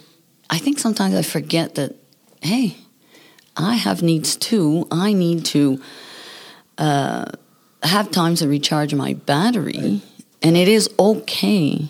I 0.49 0.59
think 0.59 0.79
sometimes 0.79 1.15
I 1.15 1.23
forget 1.23 1.75
that, 1.75 1.95
hey, 2.41 2.77
I 3.57 3.75
have 3.75 4.03
needs 4.03 4.37
too. 4.37 4.87
I 4.91 5.13
need 5.13 5.45
to 5.47 5.81
uh, 6.79 7.27
have 7.83 8.11
times 8.11 8.41
to 8.41 8.49
recharge 8.49 8.95
my 8.95 9.15
battery, 9.15 10.03
and 10.43 10.57
it 10.57 10.69
is 10.69 10.89
okay, 10.99 11.89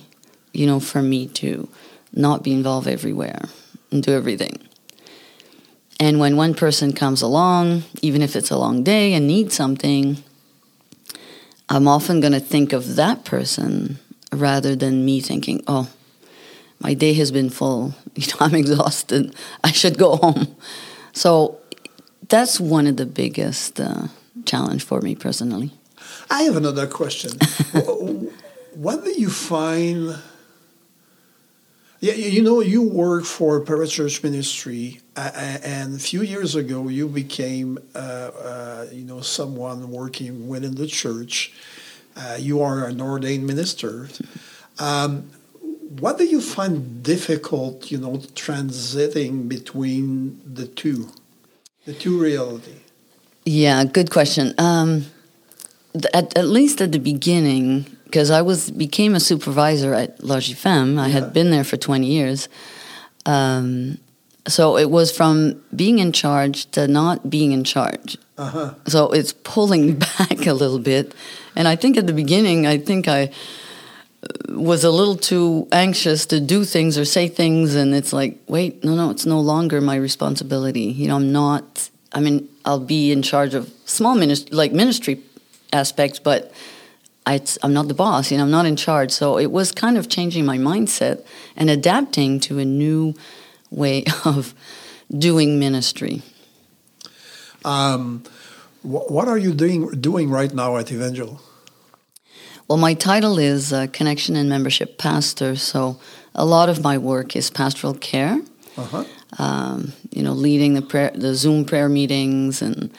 you 0.52 0.66
know, 0.66 0.80
for 0.80 1.02
me 1.02 1.28
to 1.28 1.68
not 2.12 2.42
be 2.42 2.52
involved 2.52 2.88
everywhere 2.88 3.40
and 3.90 4.02
do 4.02 4.12
everything. 4.12 4.58
And 6.00 6.18
when 6.18 6.36
one 6.36 6.54
person 6.54 6.92
comes 6.92 7.22
along, 7.22 7.84
even 8.02 8.22
if 8.22 8.34
it's 8.34 8.50
a 8.50 8.58
long 8.58 8.82
day 8.82 9.14
and 9.14 9.26
needs 9.26 9.54
something, 9.54 10.22
I'm 11.68 11.88
often 11.88 12.20
going 12.20 12.32
to 12.32 12.40
think 12.40 12.72
of 12.72 12.96
that 12.96 13.24
person 13.24 13.98
rather 14.32 14.74
than 14.76 15.04
me 15.04 15.20
thinking, 15.20 15.62
oh, 15.66 15.88
my 16.80 16.94
day 16.94 17.12
has 17.14 17.30
been 17.30 17.50
full. 17.50 17.94
You 18.14 18.26
know, 18.26 18.36
I'm 18.40 18.54
exhausted. 18.54 19.34
I 19.64 19.72
should 19.72 19.96
go 19.96 20.16
home. 20.16 20.54
So 21.14 21.58
that's 22.28 22.60
one 22.60 22.86
of 22.86 22.98
the 22.98 23.06
biggest 23.06 23.80
uh, 23.80 24.08
challenge 24.44 24.84
for 24.84 25.00
me 25.00 25.14
personally. 25.14 25.70
I 26.30 26.42
have 26.42 26.56
another 26.56 26.86
question. 26.86 27.38
Wh- 27.72 28.76
what 28.76 29.02
do 29.04 29.12
you 29.18 29.30
find? 29.30 30.16
Yeah, 32.02 32.14
you 32.14 32.42
know, 32.42 32.58
you 32.58 32.82
work 32.82 33.24
for 33.24 33.64
Parachurch 33.64 34.24
Ministry, 34.24 35.00
and 35.14 35.94
a 35.94 35.98
few 36.00 36.22
years 36.22 36.56
ago, 36.56 36.88
you 36.88 37.06
became, 37.06 37.78
uh, 37.94 37.98
uh, 37.98 38.86
you 38.90 39.04
know, 39.04 39.20
someone 39.20 39.88
working 39.88 40.48
within 40.48 40.74
the 40.74 40.88
church. 40.88 41.52
Uh, 42.16 42.38
you 42.40 42.60
are 42.60 42.86
an 42.86 43.00
ordained 43.00 43.46
minister. 43.46 44.08
Um, 44.80 45.30
what 46.00 46.18
do 46.18 46.24
you 46.24 46.40
find 46.40 47.04
difficult, 47.04 47.92
you 47.92 47.98
know, 47.98 48.16
transiting 48.34 49.48
between 49.48 50.40
the 50.44 50.66
two, 50.66 51.08
the 51.84 51.92
two 51.92 52.20
reality? 52.20 52.80
Yeah, 53.44 53.84
good 53.84 54.10
question. 54.10 54.54
Um, 54.58 55.06
at, 56.12 56.36
at 56.36 56.46
least 56.48 56.80
at 56.80 56.90
the 56.90 56.98
beginning, 56.98 57.86
because 58.12 58.30
I 58.30 58.42
was 58.42 58.70
became 58.70 59.14
a 59.14 59.20
supervisor 59.20 59.94
at 59.94 60.18
Logifem. 60.20 60.98
I 60.98 61.06
Yeah. 61.06 61.12
had 61.20 61.32
been 61.32 61.50
there 61.50 61.64
for 61.64 61.78
twenty 61.78 62.08
years. 62.08 62.48
Um, 63.24 63.96
so 64.46 64.76
it 64.76 64.90
was 64.90 65.10
from 65.16 65.62
being 65.74 65.98
in 65.98 66.12
charge 66.12 66.66
to 66.72 66.86
not 66.86 67.30
being 67.30 67.52
in 67.52 67.64
charge. 67.64 68.18
Uh 68.36 68.50
huh. 68.56 68.74
So 68.86 69.10
it's 69.12 69.32
pulling 69.32 69.94
back 70.18 70.46
a 70.46 70.52
little 70.52 70.78
bit. 70.78 71.14
And 71.56 71.66
I 71.68 71.76
think 71.76 71.96
at 71.96 72.06
the 72.06 72.12
beginning, 72.12 72.66
I 72.66 72.76
think 72.78 73.06
I 73.08 73.22
uh, 74.22 74.58
was 74.70 74.84
a 74.84 74.90
little 74.90 75.16
too 75.16 75.66
anxious 75.72 76.26
to 76.26 76.38
do 76.40 76.64
things 76.64 76.98
or 76.98 77.04
say 77.04 77.28
things. 77.28 77.74
And 77.74 77.94
it's 77.94 78.12
like, 78.12 78.36
wait, 78.46 78.84
no, 78.84 78.94
no, 78.94 79.10
it's 79.10 79.26
no 79.26 79.40
longer 79.40 79.80
my 79.80 79.96
responsibility. 79.96 80.88
You 81.00 81.08
know, 81.08 81.16
I'm 81.16 81.32
not, 81.32 81.90
I 82.12 82.20
mean, 82.20 82.48
I'll 82.64 82.86
be 82.96 83.12
in 83.12 83.22
charge 83.22 83.54
of 83.54 83.70
small 83.86 84.14
ministry, 84.16 84.50
like 84.56 84.72
ministry 84.72 85.20
aspects, 85.72 86.18
but 86.18 86.50
I, 87.26 87.40
I'm 87.62 87.72
not 87.72 87.88
the 87.88 87.94
boss, 87.94 88.30
you 88.30 88.36
know, 88.36 88.44
I'm 88.44 88.50
not 88.50 88.66
in 88.66 88.76
charge. 88.76 89.12
So 89.12 89.38
it 89.38 89.50
was 89.50 89.72
kind 89.72 89.96
of 89.96 90.08
changing 90.08 90.44
my 90.44 90.58
mindset 90.58 91.24
and 91.56 91.70
adapting 91.70 92.40
to 92.40 92.58
a 92.58 92.64
new 92.64 93.14
way 93.70 94.04
of 94.24 94.54
doing 95.16 95.58
ministry. 95.58 96.22
Um, 97.64 98.24
wh- 98.82 99.10
what 99.10 99.28
are 99.28 99.38
you 99.38 99.52
doing 99.52 99.88
doing 100.00 100.30
right 100.30 100.52
now 100.52 100.76
at 100.76 100.90
Evangel? 100.90 101.40
Well, 102.68 102.78
my 102.78 102.94
title 102.94 103.38
is 103.38 103.72
uh, 103.72 103.86
Connection 103.92 104.34
and 104.34 104.48
Membership 104.48 104.96
Pastor, 104.96 105.56
so 105.56 106.00
a 106.34 106.44
lot 106.44 106.68
of 106.68 106.82
my 106.82 106.96
work 106.96 107.36
is 107.36 107.50
pastoral 107.50 107.94
care. 107.94 108.40
Uh-huh. 108.76 109.04
Um, 109.38 109.92
you 110.10 110.22
know, 110.22 110.32
leading 110.32 110.74
the 110.74 110.82
prayer, 110.82 111.10
the 111.14 111.34
Zoom 111.34 111.64
prayer 111.64 111.88
meetings 111.88 112.62
and 112.62 112.90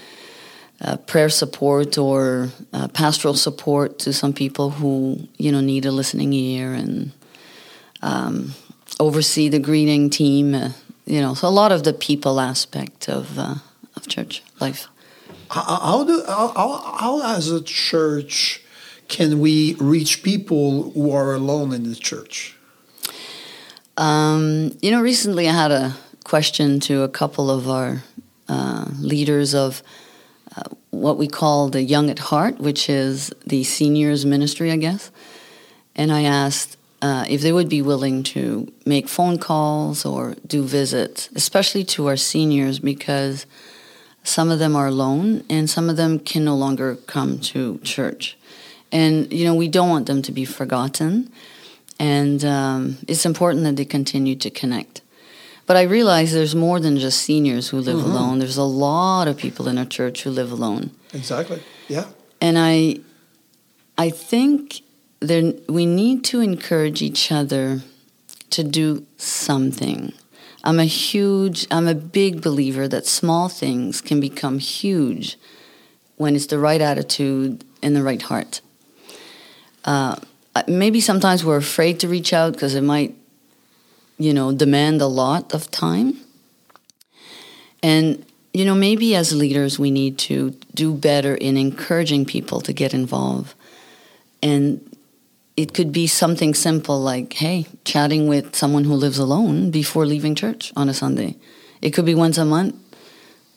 uh, 0.84 0.98
prayer 0.98 1.30
support 1.30 1.98
or 1.98 2.50
uh, 2.74 2.88
pastoral 2.90 3.34
support 3.34 4.00
to 4.00 4.12
some 4.12 4.34
people 4.34 4.72
who 4.72 5.28
you 5.38 5.52
know 5.52 5.62
need 5.62 5.86
a 5.86 5.92
listening 5.92 6.34
ear 6.34 6.74
and 6.74 7.12
um, 8.02 8.54
oversee 9.00 9.50
the 9.50 9.60
greeting 9.60 10.10
team. 10.10 10.54
Uh, 10.54 10.70
you 11.06 11.22
know, 11.22 11.34
so 11.34 11.48
a 11.48 11.50
lot 11.50 11.72
of 11.72 11.84
the 11.84 11.94
people 11.94 12.40
aspect 12.40 13.10
of 13.10 13.40
uh, 13.40 13.56
of 13.96 14.08
church 14.08 14.44
life. 14.60 14.88
How, 15.50 15.64
how 15.64 16.04
do 16.04 16.24
how, 16.28 16.48
how, 16.50 16.96
how 16.98 17.36
as 17.36 17.50
a 17.50 17.62
church 17.62 18.62
can 19.08 19.40
we 19.40 19.76
reach 19.76 20.24
people 20.24 20.92
who 20.92 21.12
are 21.12 21.34
alone 21.34 21.74
in 21.74 21.90
the 21.90 21.96
church? 21.96 22.58
Um, 23.96 24.78
you 24.82 24.92
know, 24.92 25.02
recently 25.02 25.48
I 25.48 25.54
had 25.54 25.72
a 25.72 25.96
question 26.24 26.80
to 26.82 27.04
a 27.04 27.10
couple 27.10 27.52
of 27.52 27.70
our 27.70 28.04
uh, 28.50 28.86
leaders 28.98 29.54
of 29.54 29.84
what 30.92 31.18
we 31.18 31.28
call 31.28 31.70
the 31.70 31.82
Young 31.82 32.10
at 32.10 32.20
Heart, 32.20 32.60
which 32.60 32.90
is 32.90 33.32
the 33.46 33.64
seniors 33.64 34.26
ministry, 34.26 34.72
I 34.72 34.78
guess. 34.78 35.12
And 35.96 36.12
I 36.12 36.24
asked 36.24 36.78
uh, 37.02 37.26
if 37.28 37.42
they 37.42 37.52
would 37.52 37.70
be 37.70 37.82
willing 37.82 38.24
to 38.24 38.72
make 38.86 39.10
phone 39.10 39.38
calls 39.38 40.06
or 40.06 40.36
do 40.48 40.64
visits, 40.64 41.30
especially 41.36 41.84
to 41.84 42.08
our 42.08 42.18
seniors, 42.18 42.80
because 42.80 43.46
some 44.24 44.50
of 44.50 44.60
them 44.60 44.76
are 44.76 44.88
alone 44.88 45.44
and 45.50 45.70
some 45.70 45.90
of 45.90 45.98
them 45.98 46.20
can 46.20 46.46
no 46.46 46.56
longer 46.56 46.96
come 46.96 47.40
to 47.40 47.80
church. 47.80 48.38
And, 48.92 49.32
you 49.34 49.46
know, 49.46 49.56
we 49.56 49.68
don't 49.68 49.90
want 49.90 50.06
them 50.06 50.22
to 50.22 50.32
be 50.32 50.46
forgotten 50.46 51.30
and 52.00 52.44
um, 52.44 52.98
it's 53.08 53.26
important 53.26 53.64
that 53.64 53.76
they 53.76 53.86
continue 53.86 54.36
to 54.36 54.50
connect. 54.50 55.02
But 55.66 55.78
I 55.78 55.84
realize 55.84 56.34
there's 56.34 56.56
more 56.56 56.80
than 56.80 56.98
just 56.98 57.22
seniors 57.22 57.70
who 57.70 57.80
live 57.80 58.04
alone. 58.04 58.40
There's 58.40 58.58
a 58.58 58.64
lot 58.64 59.28
of 59.30 59.38
people 59.38 59.68
in 59.70 59.78
our 59.78 59.86
church 59.86 60.24
who 60.24 60.30
live 60.30 60.52
alone, 60.52 60.92
Exactly. 61.14 61.62
Yeah. 61.88 62.06
and 62.42 62.58
I, 62.60 62.98
I 63.98 64.10
think 64.10 64.82
there 65.22 65.54
we 65.70 65.86
need 65.86 66.26
to 66.26 66.42
encourage 66.42 67.02
each 67.02 67.32
other 67.32 67.82
to 68.50 68.64
do 68.64 69.06
something. 69.18 70.12
I'm 70.66 70.80
a 70.80 70.86
huge, 70.86 71.66
I'm 71.72 71.88
a 71.88 71.96
big 71.96 72.42
believer 72.42 72.88
that 72.90 73.06
small 73.06 73.48
things 73.50 74.02
can 74.02 74.20
become 74.20 74.60
huge 74.60 75.38
when 76.18 76.36
it's 76.36 76.48
the 76.48 76.60
right 76.60 76.82
attitude 76.82 77.64
and 77.82 77.96
the 77.96 78.04
right 78.04 78.22
heart. 78.22 78.62
Uh, 79.86 80.16
maybe 80.68 81.00
sometimes 81.02 81.44
we're 81.44 81.58
afraid 81.58 82.00
to 82.02 82.08
reach 82.08 82.32
out 82.34 82.54
because 82.54 82.76
it 82.76 82.82
might, 82.84 83.16
you 84.18 84.34
know, 84.34 84.52
demand 84.52 85.02
a 85.02 85.08
lot 85.08 85.54
of 85.54 85.70
time. 85.72 86.18
And, 87.82 88.26
you 88.54 88.66
know, 88.66 88.76
maybe 88.76 89.16
as 89.16 89.34
leaders, 89.34 89.78
we 89.78 89.92
need 89.92 90.18
to 90.20 90.52
do 90.74 90.94
better 90.94 91.36
in 91.36 91.58
encouraging 91.58 92.26
people 92.26 92.62
to 92.62 92.74
get 92.74 92.94
involved. 92.94 93.56
And 94.42 94.82
it 95.56 95.74
could 95.74 95.92
be 95.92 96.08
something 96.08 96.54
simple 96.54 97.00
like, 97.00 97.34
hey, 97.34 97.68
chatting 97.84 98.28
with 98.28 98.56
someone 98.56 98.86
who 98.86 98.94
lives 98.94 99.20
alone 99.20 99.70
before 99.72 100.06
leaving 100.06 100.36
church 100.36 100.74
on 100.76 100.90
a 100.90 100.94
Sunday. 100.94 101.36
It 101.82 101.92
could 101.92 102.06
be 102.06 102.16
once 102.16 102.38
a 102.38 102.46
month, 102.46 102.76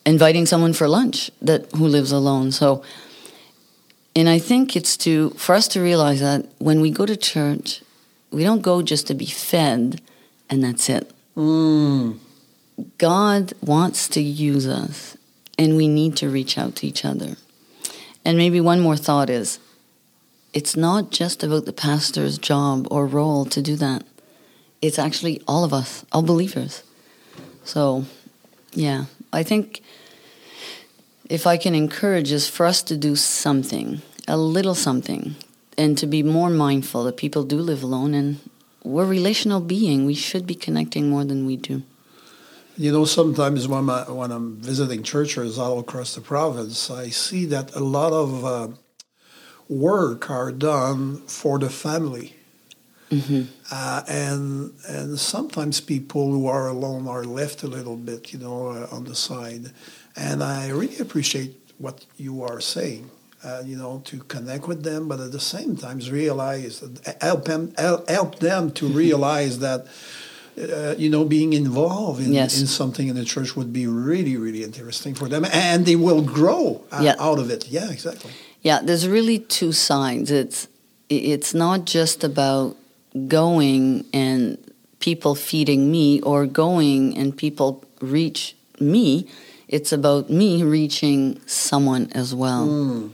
inviting 0.05 0.47
someone 0.47 0.73
for 0.73 0.89
lunch 0.89 1.31
that 1.41 1.71
who 1.73 1.87
lives 1.87 2.13
alone. 2.13 2.53
So, 2.53 2.83
and 4.15 4.29
I 4.29 4.39
think 4.39 4.77
it's 4.77 4.97
to 4.99 5.31
for 5.31 5.55
us 5.55 5.69
to 5.69 5.81
realize 5.81 6.21
that 6.21 6.47
when 6.59 6.81
we 6.81 6.91
go 6.91 7.07
to 7.07 7.17
church, 7.17 7.83
we 8.31 8.43
don't 8.43 8.63
go 8.63 8.83
just 8.83 9.07
to 9.07 9.15
be 9.15 9.27
fed, 9.27 10.01
and 10.49 10.63
that's 10.63 10.89
it. 10.89 11.13
Mm. 11.37 12.19
God 12.99 13.53
wants 13.63 14.09
to 14.09 14.21
use 14.21 14.67
us, 14.67 15.17
and 15.59 15.77
we 15.77 15.89
need 15.89 16.17
to 16.17 16.29
reach 16.29 16.59
out 16.59 16.77
to 16.77 16.87
each 16.87 17.05
other. 17.05 17.37
And 18.25 18.37
maybe 18.37 18.61
one 18.61 18.81
more 18.81 18.97
thought 18.97 19.31
is 19.31 19.59
it's 20.53 20.77
not 20.77 21.11
just 21.11 21.43
about 21.43 21.65
the 21.65 21.73
pastor's 21.73 22.39
job 22.39 22.89
or 22.91 23.07
role 23.07 23.45
to 23.47 23.63
do 23.63 23.77
that, 23.77 24.05
it's 24.83 24.99
actually 24.99 25.43
all 25.47 25.65
of 25.65 25.73
us, 25.73 26.05
all 26.13 26.23
believers. 26.23 26.83
So, 27.65 28.05
yeah, 28.73 29.07
I 29.33 29.43
think 29.43 29.83
if 31.29 31.47
I 31.47 31.57
can 31.57 31.75
encourage 31.75 32.31
is 32.31 32.49
for 32.49 32.67
us 32.67 32.83
to 32.85 32.97
do 32.97 33.17
something, 33.17 34.03
a 34.29 34.37
little 34.37 34.75
something, 34.75 35.37
and 35.77 35.99
to 35.99 36.07
be 36.07 36.23
more 36.23 36.51
mindful 36.51 37.05
that 37.05 37.17
people 37.17 37.45
do 37.45 37.59
live 37.59 37.83
alone 37.83 38.15
and 38.15 38.39
we're 38.87 39.05
relational 39.05 39.61
being. 39.61 40.07
We 40.07 40.15
should 40.15 40.47
be 40.47 40.55
connecting 40.55 41.11
more 41.11 41.25
than 41.25 41.45
we 41.45 41.57
do. 41.57 41.83
You 42.79 42.93
know, 42.93 43.05
sometimes 43.05 43.67
when, 43.67 43.91
I, 43.91 44.11
when 44.11 44.31
I'm 44.31 44.57
visiting 44.57 45.03
churches 45.03 45.59
all 45.59 45.79
across 45.79 46.15
the 46.15 46.21
province, 46.21 46.91
I 46.91 47.09
see 47.09 47.47
that 47.47 47.75
a 47.75 47.81
lot 47.81 48.13
of 48.13 48.45
uh, 48.45 48.69
work 49.69 50.31
are 50.31 50.53
done 50.53 51.17
for 51.27 51.59
the 51.59 51.71
family. 51.71 52.35
Mm-hmm. 53.11 53.43
Uh, 53.71 54.03
and 54.09 54.73
and 54.89 55.19
sometimes 55.19 55.81
people 55.81 56.33
who 56.33 56.49
are 56.49 56.67
alone 56.67 57.07
are 57.07 57.23
left 57.23 57.63
a 57.63 57.69
little 57.69 57.97
bit, 57.97 58.33
you 58.33 58.41
know, 58.41 58.69
uh, 58.69 58.89
on 58.91 59.05
the 59.05 59.15
side. 59.15 59.71
And 60.17 60.43
I 60.43 60.71
really 60.71 60.99
appreciate 60.99 61.55
what 61.79 62.05
you 62.17 62.43
are 62.43 62.61
saying. 62.61 63.09
Uh, 63.47 63.63
you 63.65 63.77
know, 63.77 64.03
to 64.05 64.19
connect 64.35 64.67
with 64.67 64.83
them, 64.83 65.07
but 65.07 65.21
at 65.21 65.31
the 65.31 65.39
same 65.39 65.77
time 65.77 66.01
realize 66.11 66.83
help 67.21 67.45
them 67.45 67.73
help 67.79 68.41
them 68.41 68.73
to 68.73 68.85
realize 69.03 69.61
that 69.61 69.87
uh, 70.59 70.95
you 70.97 71.11
know, 71.11 71.25
being 71.25 71.53
involved 71.53 72.21
in, 72.21 72.33
yes. 72.33 72.61
in 72.61 72.67
something 72.67 73.09
in 73.09 73.15
the 73.15 73.25
church 73.25 73.55
would 73.57 73.73
be 73.73 73.87
really, 73.87 74.37
really 74.37 74.65
interesting 74.65 75.15
for 75.15 75.29
them, 75.29 75.45
and 75.53 75.85
they 75.85 75.97
will 75.97 76.23
grow 76.23 76.83
uh, 76.91 77.01
yeah. 77.03 77.15
out 77.19 77.39
of 77.39 77.51
it. 77.51 77.69
Yeah, 77.69 77.91
exactly. 77.91 78.31
Yeah, 78.63 78.81
there's 78.83 79.07
really 79.07 79.39
two 79.39 79.73
sides. 79.73 80.31
It's 80.31 80.69
it's 81.09 81.55
not 81.55 81.85
just 81.85 82.25
about 82.25 82.77
going 83.29 84.05
and 84.13 84.59
people 84.99 85.35
feeding 85.35 85.91
me 85.91 86.21
or 86.23 86.47
going 86.47 87.17
and 87.17 87.37
people 87.37 87.85
reach 88.01 88.57
me. 88.81 89.29
It's 89.69 89.93
about 89.93 90.31
me 90.31 90.63
reaching 90.63 91.41
someone 91.47 92.11
as 92.13 92.35
well. 92.35 92.67
Mm. 92.67 93.11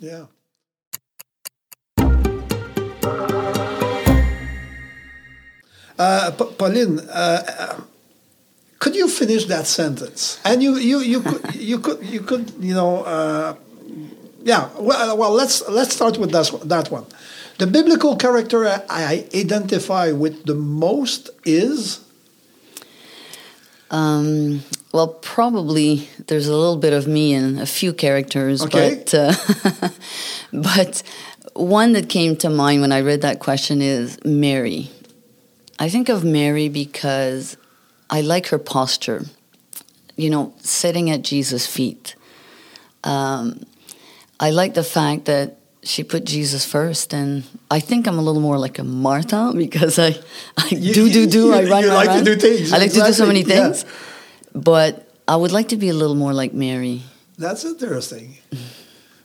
Yeah. 0.00 0.24
Uh, 5.98 6.30
Pauline, 6.30 7.00
uh, 7.00 7.80
could 8.78 8.96
you 8.96 9.06
finish 9.08 9.44
that 9.44 9.66
sentence? 9.66 10.40
And 10.42 10.62
you, 10.62 10.76
you, 10.76 11.00
you 11.00 11.20
could, 11.20 11.54
you 11.54 11.78
could, 11.78 12.02
you 12.02 12.20
could, 12.20 12.50
you 12.58 12.72
know, 12.72 13.04
uh, 13.04 13.54
yeah. 14.42 14.70
Well, 14.78 15.18
well, 15.18 15.32
let's 15.32 15.68
let's 15.68 15.94
start 15.94 16.16
with 16.16 16.32
that 16.32 16.50
that 16.64 16.90
one. 16.90 17.04
The 17.58 17.66
biblical 17.66 18.16
character 18.16 18.82
I 18.88 19.28
identify 19.34 20.12
with 20.12 20.46
the 20.46 20.54
most 20.54 21.28
is. 21.44 22.00
Um, 23.90 24.62
well, 24.92 25.08
probably 25.08 26.08
there's 26.26 26.48
a 26.48 26.56
little 26.56 26.76
bit 26.76 26.92
of 26.92 27.06
me 27.06 27.32
in 27.32 27.58
a 27.58 27.66
few 27.66 27.92
characters, 27.92 28.62
okay. 28.62 28.96
but 28.96 29.14
uh, 29.14 29.88
but 30.52 31.02
one 31.54 31.92
that 31.92 32.08
came 32.08 32.36
to 32.36 32.50
mind 32.50 32.80
when 32.80 32.92
I 32.92 33.00
read 33.00 33.22
that 33.22 33.38
question 33.38 33.82
is 33.82 34.18
Mary. 34.24 34.90
I 35.78 35.88
think 35.88 36.08
of 36.08 36.24
Mary 36.24 36.68
because 36.68 37.56
I 38.08 38.20
like 38.20 38.48
her 38.48 38.58
posture. 38.58 39.24
You 40.16 40.28
know, 40.28 40.52
sitting 40.58 41.08
at 41.08 41.22
Jesus' 41.22 41.66
feet. 41.66 42.14
Um, 43.04 43.64
I 44.38 44.50
like 44.50 44.74
the 44.74 44.84
fact 44.84 45.24
that 45.26 45.56
she 45.82 46.04
put 46.04 46.24
Jesus 46.24 46.66
first, 46.66 47.14
and 47.14 47.44
I 47.70 47.80
think 47.80 48.06
I'm 48.06 48.18
a 48.18 48.22
little 48.22 48.42
more 48.42 48.58
like 48.58 48.78
a 48.78 48.84
Martha 48.84 49.52
because 49.56 49.98
I, 49.98 50.16
I 50.58 50.68
you, 50.70 50.92
do 50.92 51.10
do 51.10 51.26
do. 51.26 51.46
You, 51.46 51.54
I 51.54 51.62
run. 51.64 51.82
You 51.84 51.88
run, 51.88 51.96
like 51.96 52.08
run. 52.08 52.24
to 52.24 52.34
do 52.34 52.40
things. 52.40 52.72
I 52.72 52.78
like 52.78 52.86
exactly. 52.86 53.00
to 53.00 53.06
do 53.06 53.12
so 53.12 53.26
many 53.26 53.42
things. 53.44 53.84
Yeah. 53.84 53.90
But 54.54 55.08
I 55.28 55.36
would 55.36 55.52
like 55.52 55.68
to 55.68 55.76
be 55.76 55.88
a 55.88 55.94
little 55.94 56.16
more 56.16 56.32
like 56.32 56.52
Mary. 56.52 57.02
That's 57.38 57.64
interesting. 57.64 58.36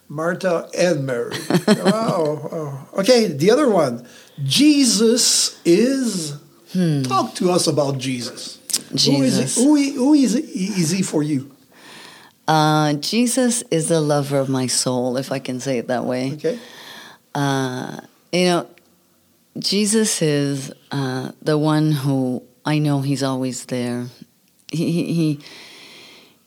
Martha 0.08 0.70
and 0.78 1.06
Mary. 1.06 1.36
wow. 1.68 2.50
Oh. 2.52 2.90
Okay, 3.00 3.28
the 3.28 3.52
other 3.52 3.70
one. 3.70 4.08
Jesus 4.44 5.60
is. 5.66 6.38
Hmm. 6.74 7.04
Talk 7.04 7.36
to 7.36 7.52
us 7.52 7.68
about 7.68 7.98
Jesus. 7.98 8.60
Jesus. 8.94 9.56
Who 9.56 9.76
is, 9.76 9.96
who 9.96 10.14
is, 10.14 10.36
is 10.36 10.92
he 10.92 11.02
for 11.02 11.24
you? 11.24 11.52
Uh, 12.48 12.94
Jesus 12.94 13.64
is 13.72 13.88
the 13.88 14.02
lover 14.02 14.38
of 14.38 14.50
my 14.50 14.68
soul, 14.68 15.18
if 15.18 15.32
I 15.32 15.40
can 15.40 15.60
say 15.60 15.80
it 15.80 15.88
that 15.88 16.06
way. 16.06 16.34
Okay. 16.34 16.60
Uh, 17.34 18.02
you 18.32 18.46
know, 18.46 18.70
Jesus 19.58 20.22
is 20.22 20.72
uh, 20.92 21.32
the 21.42 21.58
one 21.58 21.92
who 21.92 22.44
I 22.66 22.78
know 22.78 23.02
He's 23.02 23.24
always 23.24 23.66
there 23.66 24.08
he 24.76 25.14
he 25.14 25.40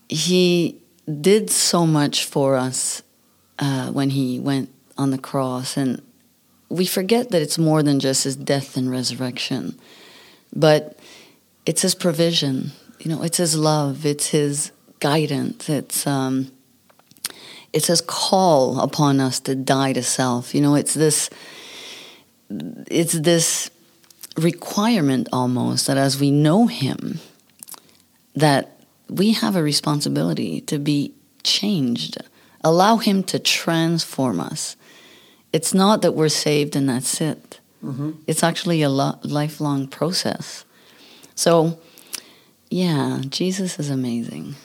he 0.09 0.81
did 1.21 1.51
so 1.51 1.87
much 1.87 2.25
for 2.25 2.57
us 2.57 3.03
uh, 3.59 3.91
when 3.91 4.11
he 4.11 4.39
went 4.39 4.71
on 4.97 5.11
the 5.11 5.19
cross, 5.19 5.77
and 5.77 6.03
we 6.69 6.87
forget 6.87 7.31
that 7.31 7.43
it's 7.43 7.59
more 7.59 7.83
than 7.83 8.01
just 8.01 8.25
his 8.25 8.37
death 8.37 8.77
and 8.77 8.91
resurrection, 8.91 9.79
but 10.55 10.99
it's 11.67 11.83
his 11.83 11.95
provision. 11.95 12.73
You 12.99 13.11
know, 13.11 13.23
it's 13.23 13.39
his 13.39 13.57
love. 13.57 14.05
It's 14.05 14.29
his 14.29 14.73
guidance. 15.01 15.69
It's 15.69 16.07
um, 16.07 16.51
it's 17.73 17.87
his 17.87 18.01
call 18.01 18.81
upon 18.81 19.21
us 19.21 19.41
to 19.41 19.55
die 19.55 19.93
to 19.93 20.03
self. 20.03 20.55
You 20.55 20.61
know, 20.61 20.75
it's 20.75 20.95
this. 20.95 21.31
It's 22.51 23.13
this 23.13 23.71
requirement 24.39 25.29
almost 25.33 25.87
that 25.87 25.99
as 25.99 26.19
we 26.19 26.31
know 26.31 26.67
him 26.67 27.21
that 28.39 28.81
we 29.09 29.33
have 29.33 29.57
a 29.57 29.63
responsibility 29.63 30.61
to 30.63 30.79
be 30.79 31.13
changed. 31.43 32.19
Allow 32.63 32.99
Him 32.99 33.23
to 33.25 33.39
transform 33.39 34.41
us. 34.41 34.77
It's 35.53 35.75
not 35.75 36.03
that 36.03 36.13
we're 36.13 36.29
saved 36.29 36.77
and 36.77 36.89
that's 36.89 37.21
it. 37.21 37.61
Mm-hmm. 37.85 38.13
It's 38.27 38.43
actually 38.43 38.83
a 38.83 38.89
lo- 38.89 39.19
lifelong 39.23 39.89
process. 39.89 40.65
So, 41.35 41.79
yeah, 42.71 43.23
Jesus 43.29 43.79
is 43.79 43.91
amazing. 43.91 44.57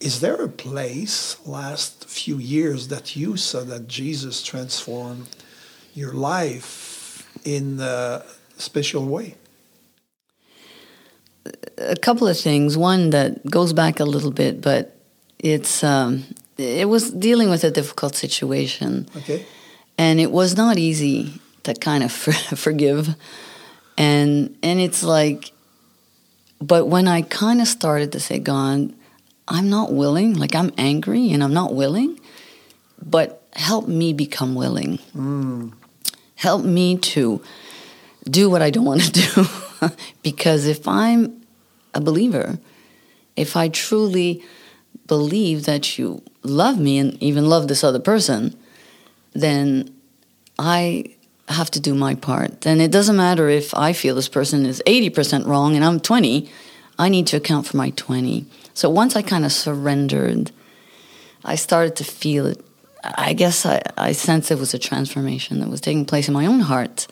Is 0.00 0.20
there 0.20 0.42
a 0.42 0.48
place 0.48 1.36
last 1.46 2.06
few 2.08 2.38
years 2.38 2.88
that 2.88 3.16
you 3.16 3.36
saw 3.36 3.64
that 3.64 3.86
Jesus 3.88 4.42
transformed 4.42 5.28
your 5.94 6.12
life 6.12 7.28
in 7.44 7.80
a 7.80 8.24
special 8.56 9.04
way? 9.06 9.34
A 11.78 11.96
couple 11.96 12.28
of 12.28 12.38
things. 12.38 12.76
One 12.76 13.10
that 13.10 13.44
goes 13.46 13.72
back 13.72 14.00
a 14.00 14.04
little 14.04 14.30
bit, 14.30 14.60
but 14.60 14.96
it's 15.38 15.84
um, 15.84 16.24
it 16.56 16.88
was 16.88 17.10
dealing 17.10 17.50
with 17.50 17.64
a 17.64 17.70
difficult 17.70 18.14
situation. 18.14 19.08
Okay. 19.16 19.44
And 19.98 20.20
it 20.20 20.30
was 20.30 20.56
not 20.56 20.78
easy 20.78 21.40
to 21.64 21.74
kind 21.74 22.02
of 22.02 22.12
forgive, 22.58 23.14
and 23.96 24.56
and 24.62 24.80
it's 24.80 25.02
like, 25.02 25.52
but 26.60 26.86
when 26.86 27.06
I 27.08 27.22
kind 27.22 27.60
of 27.60 27.68
started 27.68 28.12
to 28.12 28.20
say, 28.20 28.38
"God, 28.38 28.92
I'm 29.46 29.68
not 29.68 29.92
willing. 29.92 30.34
Like 30.34 30.54
I'm 30.54 30.72
angry 30.78 31.30
and 31.30 31.44
I'm 31.44 31.54
not 31.54 31.74
willing, 31.74 32.18
but 33.00 33.42
help 33.52 33.86
me 33.86 34.12
become 34.12 34.54
willing. 34.54 34.98
Mm. 35.14 35.72
Help 36.34 36.64
me 36.64 36.98
to 36.98 37.40
do 38.24 38.50
what 38.50 38.62
I 38.62 38.70
don't 38.70 38.84
want 38.84 39.02
to 39.02 39.12
do." 39.34 39.46
because 40.22 40.66
if 40.66 40.86
I'm 40.86 41.42
a 41.94 42.00
believer, 42.00 42.58
if 43.36 43.56
I 43.56 43.68
truly 43.68 44.42
believe 45.06 45.64
that 45.64 45.98
you 45.98 46.22
love 46.42 46.78
me 46.78 46.98
and 46.98 47.20
even 47.22 47.48
love 47.48 47.68
this 47.68 47.84
other 47.84 47.98
person, 47.98 48.56
then 49.32 49.94
I 50.58 51.16
have 51.48 51.70
to 51.72 51.80
do 51.80 51.94
my 51.94 52.14
part. 52.14 52.62
Then 52.62 52.80
it 52.80 52.90
doesn't 52.90 53.16
matter 53.16 53.48
if 53.48 53.74
I 53.74 53.92
feel 53.92 54.14
this 54.14 54.28
person 54.28 54.64
is 54.64 54.82
80% 54.86 55.46
wrong 55.46 55.76
and 55.76 55.84
I'm 55.84 56.00
20, 56.00 56.48
I 56.98 57.08
need 57.08 57.26
to 57.28 57.36
account 57.36 57.66
for 57.66 57.76
my 57.76 57.90
20. 57.90 58.46
So 58.72 58.88
once 58.88 59.16
I 59.16 59.22
kind 59.22 59.44
of 59.44 59.52
surrendered, 59.52 60.52
I 61.44 61.56
started 61.56 61.96
to 61.96 62.04
feel 62.04 62.46
it. 62.46 62.64
I 63.02 63.34
guess 63.34 63.66
I, 63.66 63.82
I 63.98 64.12
sensed 64.12 64.50
it 64.50 64.58
was 64.58 64.72
a 64.72 64.78
transformation 64.78 65.60
that 65.60 65.68
was 65.68 65.80
taking 65.80 66.06
place 66.06 66.28
in 66.28 66.34
my 66.34 66.46
own 66.46 66.60
heart. 66.60 67.06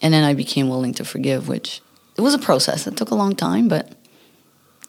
And 0.00 0.14
then 0.14 0.24
I 0.24 0.34
became 0.34 0.68
willing 0.68 0.94
to 0.94 1.04
forgive, 1.04 1.48
which 1.48 1.80
it 2.16 2.20
was 2.20 2.34
a 2.34 2.38
process. 2.38 2.86
It 2.86 2.96
took 2.96 3.10
a 3.10 3.14
long 3.14 3.34
time, 3.34 3.68
but 3.68 3.92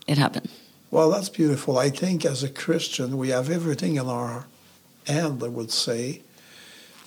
it 0.08 0.18
happened. 0.18 0.50
Well, 0.92 1.12
that's 1.12 1.30
beautiful. 1.30 1.78
I 1.78 1.90
think 1.90 2.26
as 2.26 2.44
a 2.44 2.50
Christian, 2.50 3.18
we 3.18 3.30
have 3.30 3.50
everything 3.50 3.98
in 3.98 4.08
our 4.08 4.48
hand, 5.06 5.44
I 5.44 5.48
would 5.48 5.72
say, 5.72 6.22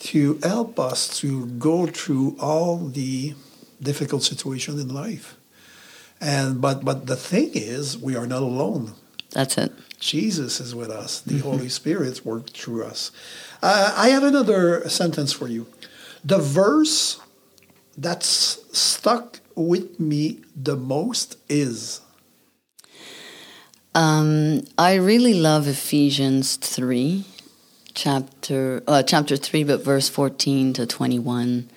to 0.01 0.38
help 0.43 0.79
us 0.79 1.19
to 1.21 1.47
go 1.47 1.87
through 1.87 2.37
all 2.41 2.79
the 2.79 3.35
difficult 3.81 4.23
situation 4.23 4.79
in 4.79 4.88
life. 4.88 5.37
And 6.21 6.61
but 6.61 6.85
but 6.85 7.07
the 7.07 7.17
thing 7.17 7.51
is, 7.55 7.99
we 7.99 8.15
are 8.15 8.27
not 8.27 8.43
alone. 8.43 8.95
That's 9.31 9.59
it. 9.59 9.73
Jesus 9.99 10.61
is 10.61 10.75
with 10.75 10.91
us. 10.91 11.21
The 11.21 11.38
Holy 11.38 11.69
Spirit 11.69 12.25
works 12.25 12.53
through 12.53 12.85
us. 12.85 13.11
Uh, 13.62 13.95
I 13.97 14.09
have 14.11 14.25
another 14.25 14.88
sentence 14.88 15.33
for 15.33 15.49
you. 15.49 15.67
The 16.25 16.38
verse 16.38 17.21
that's 17.97 18.59
stuck 18.77 19.41
with 19.55 20.01
me 20.01 20.41
the 20.57 20.77
most 20.77 21.37
is. 21.49 22.01
Um, 23.95 24.65
I 24.79 24.95
really 24.95 25.35
love 25.35 25.69
Ephesians 25.69 26.57
three, 26.57 27.27
chapter 27.95 28.83
uh, 28.87 29.03
chapter 29.03 29.37
three, 29.37 29.65
but 29.65 29.85
verse 29.85 30.09
fourteen 30.09 30.73
to 30.73 30.87
twenty 30.87 31.19
one, 31.19 31.69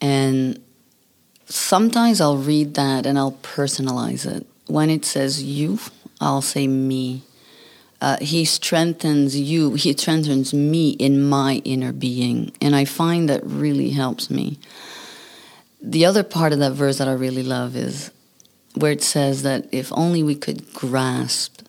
and 0.00 0.60
sometimes 1.46 2.20
I'll 2.20 2.36
read 2.36 2.74
that 2.74 3.06
and 3.06 3.18
I'll 3.18 3.38
personalize 3.42 4.30
it. 4.30 4.46
When 4.66 4.90
it 4.90 5.04
says 5.04 5.42
you, 5.42 5.78
I'll 6.20 6.42
say 6.42 6.66
me. 6.66 7.22
Uh, 8.02 8.16
he 8.20 8.46
strengthens 8.46 9.38
you, 9.38 9.74
he 9.74 9.92
strengthens 9.92 10.54
me 10.54 10.90
in 10.90 11.22
my 11.22 11.60
inner 11.66 11.92
being. 11.92 12.50
And 12.58 12.74
I 12.74 12.86
find 12.86 13.28
that 13.28 13.44
really 13.44 13.90
helps 13.90 14.30
me. 14.30 14.58
The 15.82 16.04
other 16.04 16.22
part 16.22 16.52
of 16.52 16.58
that 16.58 16.72
verse 16.72 16.98
that 16.98 17.08
I 17.08 17.12
really 17.12 17.42
love 17.42 17.74
is 17.74 18.10
where 18.74 18.92
it 18.92 19.02
says 19.02 19.42
that 19.42 19.66
if 19.72 19.92
only 19.92 20.22
we 20.22 20.34
could 20.34 20.72
grasp 20.74 21.62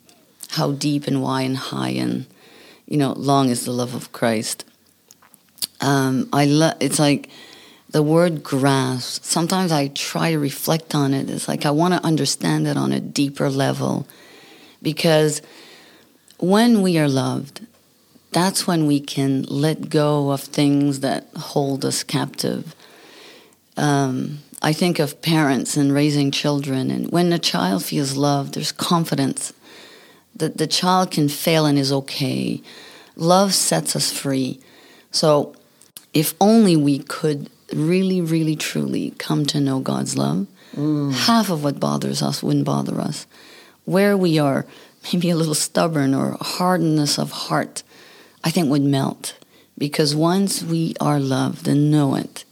how 0.52 0.74
deep 0.74 1.08
and 1.08 1.22
wide 1.22 1.44
and 1.44 1.58
high 1.58 1.90
and 1.92 2.26
you 2.86 2.98
know 2.98 3.14
long 3.14 3.50
is 3.50 3.66
the 3.66 3.72
love 3.72 3.96
of 3.96 4.12
Christ. 4.12 4.66
Um, 5.80 6.30
I 6.34 6.46
love. 6.46 6.76
It's 6.80 7.00
like 7.00 7.30
the 7.90 8.04
word 8.04 8.44
grasp. 8.44 9.24
Sometimes 9.24 9.72
I 9.72 9.88
try 9.88 10.32
to 10.32 10.40
reflect 10.40 10.94
on 10.94 11.14
it. 11.14 11.30
It's 11.30 11.48
like 11.48 11.66
I 11.66 11.72
want 11.72 11.94
to 11.94 12.06
understand 12.06 12.68
it 12.68 12.78
on 12.78 12.92
a 12.92 13.00
deeper 13.00 13.50
level, 13.50 14.08
because 14.82 15.42
when 16.38 16.82
we 16.82 17.00
are 17.00 17.08
loved, 17.08 17.66
that's 18.32 18.68
when 18.68 18.88
we 18.88 19.00
can 19.00 19.44
let 19.44 19.90
go 19.90 20.32
of 20.32 20.42
things 20.42 21.00
that 21.00 21.28
hold 21.36 21.86
us 21.86 22.04
captive. 22.04 22.76
Um, 23.78 24.40
I 24.62 24.74
think 24.74 25.00
of 25.00 25.22
parents 25.22 25.76
and 25.76 25.94
raising 25.94 26.32
children, 26.32 26.92
and 26.92 27.12
when 27.12 27.34
a 27.34 27.40
child 27.40 27.84
feels 27.84 28.16
loved, 28.16 28.54
there's 28.54 28.72
confidence 28.72 29.54
that 30.36 30.58
the 30.58 30.68
child 30.68 31.12
can 31.12 31.30
fail 31.30 31.66
and 31.66 31.78
is 31.78 31.92
okay. 31.92 32.62
Love 33.16 33.54
sets 33.54 33.96
us 33.96 34.12
free. 34.12 34.60
So, 35.12 35.56
if 36.14 36.34
only 36.40 36.76
we 36.76 37.00
could 37.00 37.50
really, 37.74 38.22
really, 38.22 38.56
truly 38.56 39.12
come 39.18 39.46
to 39.48 39.60
know 39.60 39.80
God's 39.80 40.18
love, 40.18 40.48
mm. 40.76 41.14
half 41.14 41.50
of 41.50 41.64
what 41.64 41.80
bothers 41.80 42.22
us 42.22 42.44
wouldn't 42.44 42.66
bother 42.66 43.00
us. 43.00 43.26
Where 43.86 44.16
we 44.16 44.38
are 44.40 44.66
maybe 45.12 45.30
a 45.30 45.36
little 45.36 45.56
stubborn 45.56 46.14
or 46.14 46.38
hardness 46.40 47.18
of 47.18 47.32
heart, 47.32 47.84
I 48.44 48.52
think 48.52 48.70
would 48.70 48.84
melt. 48.84 49.36
Because 49.78 50.16
once 50.16 50.62
we 50.62 50.94
are 51.00 51.20
loved 51.20 51.68
and 51.68 51.90
know 51.90 52.16
it, 52.16 52.46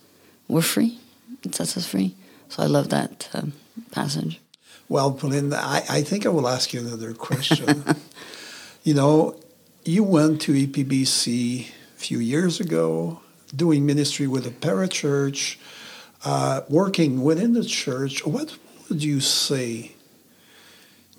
we're 0.47 0.61
free. 0.61 0.99
It 1.43 1.55
sets 1.55 1.77
us 1.77 1.87
free. 1.87 2.15
So 2.49 2.63
I 2.63 2.65
love 2.65 2.89
that 2.89 3.29
um, 3.33 3.53
passage. 3.91 4.41
Well, 4.87 5.11
Pauline, 5.11 5.53
I, 5.53 5.83
I 5.87 6.01
think 6.01 6.25
I 6.25 6.29
will 6.29 6.47
ask 6.47 6.73
you 6.73 6.79
another 6.79 7.13
question. 7.13 7.83
you 8.83 8.93
know, 8.95 9.39
you 9.85 10.03
went 10.03 10.41
to 10.41 10.53
EPBC 10.53 11.67
a 11.67 11.99
few 11.99 12.19
years 12.19 12.59
ago, 12.59 13.21
doing 13.55 13.85
ministry 13.85 14.25
with 14.25 14.47
a 14.47 14.49
parachurch, 14.49 15.57
uh, 16.25 16.61
working 16.69 17.23
within 17.23 17.53
the 17.53 17.63
church. 17.63 18.25
What 18.25 18.57
would 18.89 19.03
you 19.03 19.19
say 19.19 19.91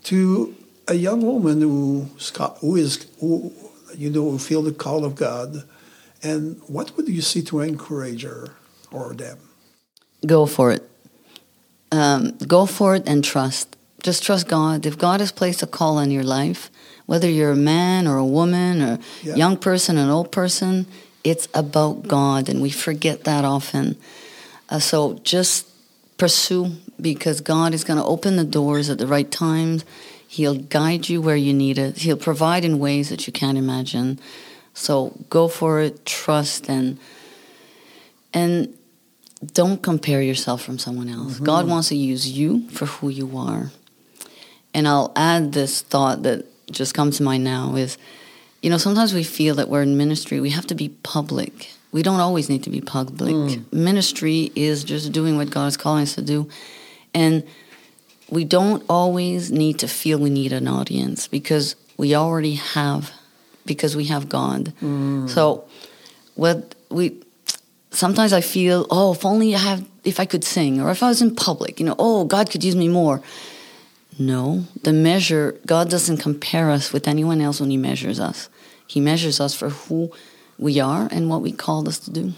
to 0.04 0.54
a 0.88 0.94
young 0.94 1.22
woman 1.22 1.60
who, 1.60 2.08
who 2.60 2.76
is, 2.76 3.06
who, 3.20 3.52
you 3.96 4.10
know, 4.10 4.30
who 4.30 4.38
feel 4.38 4.62
the 4.62 4.72
call 4.72 5.04
of 5.04 5.14
God, 5.14 5.62
and 6.22 6.60
what 6.66 6.96
would 6.96 7.08
you 7.08 7.22
say 7.22 7.40
to 7.42 7.60
encourage 7.60 8.24
her 8.24 8.56
or 8.90 9.14
them? 9.14 9.38
Go 10.24 10.46
for 10.46 10.72
it. 10.72 10.88
Um, 11.92 12.36
go 12.38 12.66
for 12.66 12.94
it 12.94 13.04
and 13.06 13.24
trust. 13.24 13.76
Just 14.02 14.22
trust 14.22 14.48
God. 14.48 14.86
If 14.86 14.96
God 14.98 15.20
has 15.20 15.32
placed 15.32 15.62
a 15.62 15.66
call 15.66 15.98
on 15.98 16.10
your 16.10 16.22
life, 16.22 16.70
whether 17.06 17.28
you're 17.28 17.52
a 17.52 17.56
man 17.56 18.06
or 18.06 18.16
a 18.16 18.24
woman 18.24 18.80
or 18.80 18.98
yeah. 19.22 19.34
young 19.34 19.56
person, 19.56 19.98
an 19.98 20.08
old 20.08 20.30
person, 20.30 20.86
it's 21.24 21.48
about 21.52 22.08
God, 22.08 22.48
and 22.48 22.62
we 22.62 22.70
forget 22.70 23.24
that 23.24 23.44
often. 23.44 23.96
Uh, 24.68 24.78
so 24.78 25.14
just 25.24 25.66
pursue 26.16 26.76
because 27.00 27.40
God 27.40 27.74
is 27.74 27.84
going 27.84 27.98
to 27.98 28.04
open 28.04 28.36
the 28.36 28.44
doors 28.44 28.88
at 28.88 28.98
the 28.98 29.06
right 29.06 29.30
times. 29.30 29.84
He'll 30.28 30.54
guide 30.54 31.08
you 31.08 31.20
where 31.20 31.36
you 31.36 31.52
need 31.52 31.78
it. 31.78 31.98
He'll 31.98 32.16
provide 32.16 32.64
in 32.64 32.78
ways 32.78 33.08
that 33.08 33.26
you 33.26 33.32
can't 33.32 33.58
imagine. 33.58 34.20
So 34.72 35.18
go 35.28 35.48
for 35.48 35.80
it, 35.80 36.06
trust, 36.06 36.68
and 36.68 36.98
and 38.32 38.72
don't 39.44 39.82
compare 39.82 40.22
yourself 40.22 40.62
from 40.62 40.78
someone 40.78 41.08
else. 41.08 41.34
Mm-hmm. 41.34 41.44
God 41.44 41.68
wants 41.68 41.88
to 41.88 41.96
use 41.96 42.30
you 42.30 42.68
for 42.70 42.86
who 42.86 43.08
you 43.08 43.36
are. 43.38 43.70
And 44.74 44.86
I'll 44.86 45.12
add 45.16 45.52
this 45.52 45.80
thought 45.82 46.22
that 46.22 46.46
just 46.70 46.94
comes 46.94 47.16
to 47.16 47.22
mind 47.22 47.42
now 47.42 47.74
is, 47.74 47.98
you 48.62 48.70
know, 48.70 48.78
sometimes 48.78 49.14
we 49.14 49.24
feel 49.24 49.54
that 49.56 49.68
we're 49.68 49.82
in 49.82 49.96
ministry, 49.96 50.40
we 50.40 50.50
have 50.50 50.66
to 50.66 50.74
be 50.74 50.90
public. 51.02 51.70
We 51.92 52.02
don't 52.02 52.20
always 52.20 52.48
need 52.48 52.62
to 52.64 52.70
be 52.70 52.80
public. 52.80 53.34
Mm. 53.34 53.72
Ministry 53.72 54.52
is 54.54 54.84
just 54.84 55.10
doing 55.10 55.36
what 55.36 55.50
God 55.50 55.66
is 55.66 55.76
calling 55.76 56.02
us 56.02 56.14
to 56.14 56.22
do. 56.22 56.48
And 57.12 57.42
we 58.28 58.44
don't 58.44 58.84
always 58.88 59.50
need 59.50 59.80
to 59.80 59.88
feel 59.88 60.18
we 60.18 60.30
need 60.30 60.52
an 60.52 60.68
audience 60.68 61.26
because 61.26 61.74
we 61.96 62.14
already 62.14 62.54
have, 62.54 63.10
because 63.66 63.96
we 63.96 64.04
have 64.04 64.28
God. 64.28 64.72
Mm. 64.80 65.28
So, 65.28 65.64
what 66.36 66.76
we, 66.90 67.20
sometimes 67.90 68.32
I 68.32 68.40
feel, 68.40 68.86
oh, 68.90 69.12
if 69.12 69.24
only 69.24 69.54
I 69.54 69.58
have, 69.58 69.88
if 70.04 70.20
I 70.20 70.24
could 70.24 70.44
sing, 70.44 70.80
or 70.80 70.90
if 70.90 71.02
I 71.02 71.08
was 71.08 71.22
in 71.22 71.34
public, 71.34 71.80
you 71.80 71.86
know, 71.86 71.96
oh, 71.98 72.24
God 72.24 72.50
could 72.50 72.64
use 72.64 72.76
me 72.76 72.88
more. 72.88 73.22
No, 74.18 74.64
the 74.82 74.92
measure, 74.92 75.58
God 75.66 75.88
doesn't 75.88 76.18
compare 76.18 76.70
us 76.70 76.92
with 76.92 77.08
anyone 77.08 77.40
else 77.40 77.60
when 77.60 77.70
He 77.70 77.76
measures 77.76 78.20
us. 78.20 78.48
He 78.86 79.00
measures 79.00 79.40
us 79.40 79.54
for 79.54 79.70
who 79.70 80.12
we 80.58 80.78
are 80.78 81.08
and 81.10 81.30
what 81.30 81.42
we 81.42 81.52
called 81.52 81.88
us 81.88 81.98
to 82.00 82.10
do. 82.10 82.34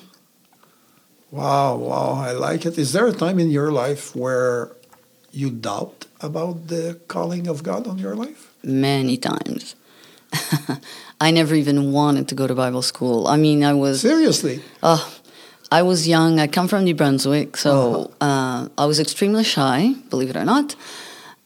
Wow, 1.30 1.76
wow, 1.76 2.12
I 2.12 2.32
like 2.32 2.66
it. 2.66 2.76
Is 2.78 2.92
there 2.92 3.06
a 3.06 3.12
time 3.12 3.38
in 3.38 3.50
your 3.50 3.72
life 3.72 4.14
where 4.14 4.70
you 5.32 5.50
doubt 5.50 6.06
about 6.20 6.68
the 6.68 7.00
calling 7.08 7.48
of 7.48 7.62
God 7.62 7.86
on 7.86 7.98
your 7.98 8.14
life? 8.14 8.52
Many 8.62 9.16
times. 9.16 9.74
I 11.20 11.30
never 11.30 11.54
even 11.54 11.92
wanted 11.92 12.28
to 12.28 12.34
go 12.34 12.46
to 12.46 12.54
Bible 12.54 12.82
school. 12.82 13.26
I 13.26 13.36
mean, 13.36 13.64
I 13.64 13.72
was 13.72 14.02
seriously. 14.02 14.62
Oh, 14.82 15.02
I 15.72 15.80
was 15.80 16.06
young. 16.06 16.38
I 16.38 16.48
come 16.48 16.68
from 16.68 16.84
New 16.84 16.94
Brunswick, 16.94 17.56
so 17.56 18.12
uh-huh. 18.20 18.26
uh, 18.26 18.68
I 18.76 18.84
was 18.84 19.00
extremely 19.00 19.42
shy, 19.42 19.94
believe 20.10 20.28
it 20.28 20.36
or 20.36 20.44
not. 20.44 20.76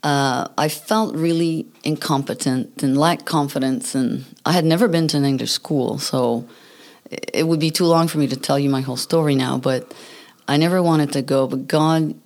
Uh, 0.02 0.48
I 0.58 0.68
felt 0.68 1.14
really 1.14 1.64
incompetent 1.84 2.82
and 2.82 2.98
lacked 2.98 3.24
confidence, 3.24 3.94
and 3.94 4.24
I 4.44 4.50
had 4.50 4.64
never 4.64 4.88
been 4.88 5.06
to 5.08 5.16
an 5.16 5.24
English 5.24 5.52
school, 5.52 5.98
so 5.98 6.44
it 7.08 7.46
would 7.46 7.60
be 7.60 7.70
too 7.70 7.86
long 7.86 8.08
for 8.08 8.18
me 8.18 8.26
to 8.26 8.36
tell 8.36 8.58
you 8.58 8.68
my 8.68 8.80
whole 8.80 8.96
story 8.96 9.36
now. 9.36 9.58
But 9.58 9.94
I 10.48 10.56
never 10.56 10.82
wanted 10.82 11.12
to 11.12 11.22
go, 11.22 11.46
but 11.46 11.68
God 11.68 12.16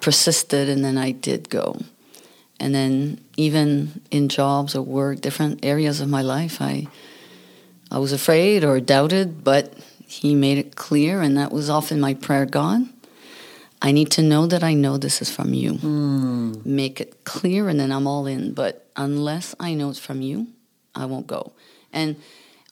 persisted, 0.00 0.70
and 0.70 0.82
then 0.82 0.96
I 0.96 1.10
did 1.10 1.50
go. 1.50 1.78
And 2.58 2.74
then 2.74 3.20
even 3.36 4.00
in 4.10 4.30
jobs 4.30 4.74
or 4.74 4.80
work, 4.80 5.20
different 5.20 5.62
areas 5.62 6.00
of 6.00 6.08
my 6.08 6.22
life, 6.22 6.62
I 6.62 6.88
I 7.90 7.98
was 7.98 8.12
afraid 8.12 8.64
or 8.64 8.80
doubted, 8.80 9.44
but 9.44 9.74
he 10.10 10.34
made 10.34 10.58
it 10.58 10.74
clear, 10.74 11.20
and 11.20 11.36
that 11.36 11.52
was 11.52 11.70
often 11.70 12.00
my 12.00 12.14
prayer 12.14 12.44
God, 12.44 12.82
I 13.80 13.92
need 13.92 14.10
to 14.12 14.22
know 14.22 14.46
that 14.46 14.64
I 14.64 14.74
know 14.74 14.98
this 14.98 15.22
is 15.22 15.30
from 15.30 15.54
you. 15.54 15.74
Mm. 15.74 16.66
Make 16.66 17.00
it 17.00 17.24
clear, 17.24 17.68
and 17.68 17.78
then 17.78 17.92
I'm 17.92 18.08
all 18.08 18.26
in. 18.26 18.52
But 18.52 18.90
unless 18.96 19.54
I 19.60 19.74
know 19.74 19.88
it's 19.88 20.00
from 20.00 20.20
you, 20.20 20.48
I 20.96 21.06
won't 21.06 21.28
go. 21.28 21.52
And 21.92 22.16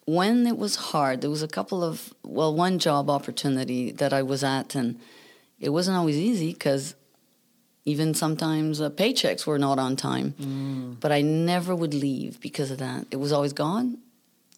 when 0.05 0.47
it 0.49 0.59
was 0.59 0.75
hard, 0.91 1.21
there 1.21 1.31
was 1.31 1.43
a 1.43 1.49
couple 1.49 1.85
of, 1.85 2.13
well, 2.25 2.53
one 2.53 2.81
job 2.81 3.09
opportunity 3.09 3.93
that 3.93 4.13
I 4.13 4.23
was 4.23 4.43
at, 4.43 4.75
and 4.75 4.99
it 5.61 5.71
wasn't 5.71 5.97
always 5.97 6.17
easy 6.17 6.53
because 6.53 6.97
even 7.85 8.15
sometimes 8.15 8.81
uh, 8.81 8.91
paychecks 8.91 9.47
were 9.47 9.59
not 9.59 9.79
on 9.79 9.95
time. 9.95 10.35
Mm. 10.41 11.01
But 11.01 11.13
I 11.13 11.23
never 11.23 11.75
would 11.75 11.95
leave 11.95 12.41
because 12.41 12.73
of 12.73 12.79
that. 12.79 13.07
It 13.13 13.17
was 13.17 13.33
always 13.33 13.53
gone, 13.53 13.99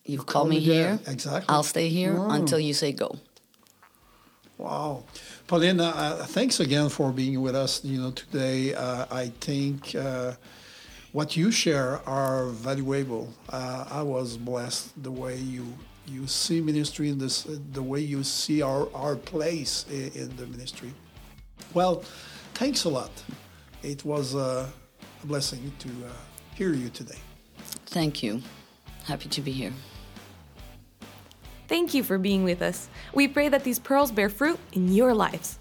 You've 0.05 0.27
called 0.27 0.49
me 0.49 0.61
here. 0.61 0.99
Exactly. 1.07 1.47
I'll 1.49 1.63
stay 1.63 1.89
here 1.89 2.15
mm. 2.15 2.35
until 2.35 2.59
you 2.59 2.75
say 2.75 2.93
go. 2.93 3.17
Wow. 4.59 5.05
Paulina, 5.47 5.85
uh, 5.85 6.25
thanks 6.27 6.61
again 6.61 6.89
for 6.89 7.13
being 7.13 7.41
with 7.41 7.55
us 7.55 7.85
you 7.85 8.01
know, 8.01 8.11
today. 8.11 8.75
Uh, 8.75 9.07
I 9.11 9.29
think 9.41 9.95
uh, 9.95 10.35
what 11.13 11.37
you 11.37 11.51
share 11.51 12.01
are 12.07 12.49
valuable. 12.49 13.33
Uh, 13.49 13.87
I 13.91 14.03
was 14.03 14.37
blessed 14.37 15.03
the 15.03 15.11
way 15.11 15.37
you 15.37 15.67
you 16.07 16.27
see 16.27 16.61
ministry 16.61 17.09
in 17.09 17.19
this, 17.19 17.47
the 17.73 17.83
way 17.83 18.01
you 18.01 18.25
see 18.25 18.63
our, 18.63 18.89
our 18.95 19.15
place 19.15 19.87
in, 19.91 20.11
in 20.15 20.37
the 20.37 20.47
ministry. 20.47 20.93
Well, 21.73 22.03
thanks 22.55 22.85
a 22.85 22.89
lot. 22.89 23.11
It 23.83 24.05
was 24.05 24.35
uh, 24.35 24.67
a 25.23 25.27
blessing 25.27 25.73
to 25.79 25.89
uh, 25.89 26.13
hear 26.55 26.73
you 26.73 26.89
today. 26.89 27.19
Thank 27.87 28.23
you. 28.23 28.43
Happy 29.05 29.29
to 29.29 29.41
be 29.41 29.53
here. 29.53 29.73
Thank 31.71 31.95
you 31.95 32.03
for 32.03 32.19
being 32.19 32.43
with 32.43 32.63
us. 32.63 32.89
We 33.15 33.29
pray 33.29 33.49
that 33.49 33.63
these 33.63 33.79
pearls 33.79 34.11
bear 34.11 34.29
fruit 34.29 34.59
in 34.73 34.93
your 34.93 35.15
lives. 35.15 35.60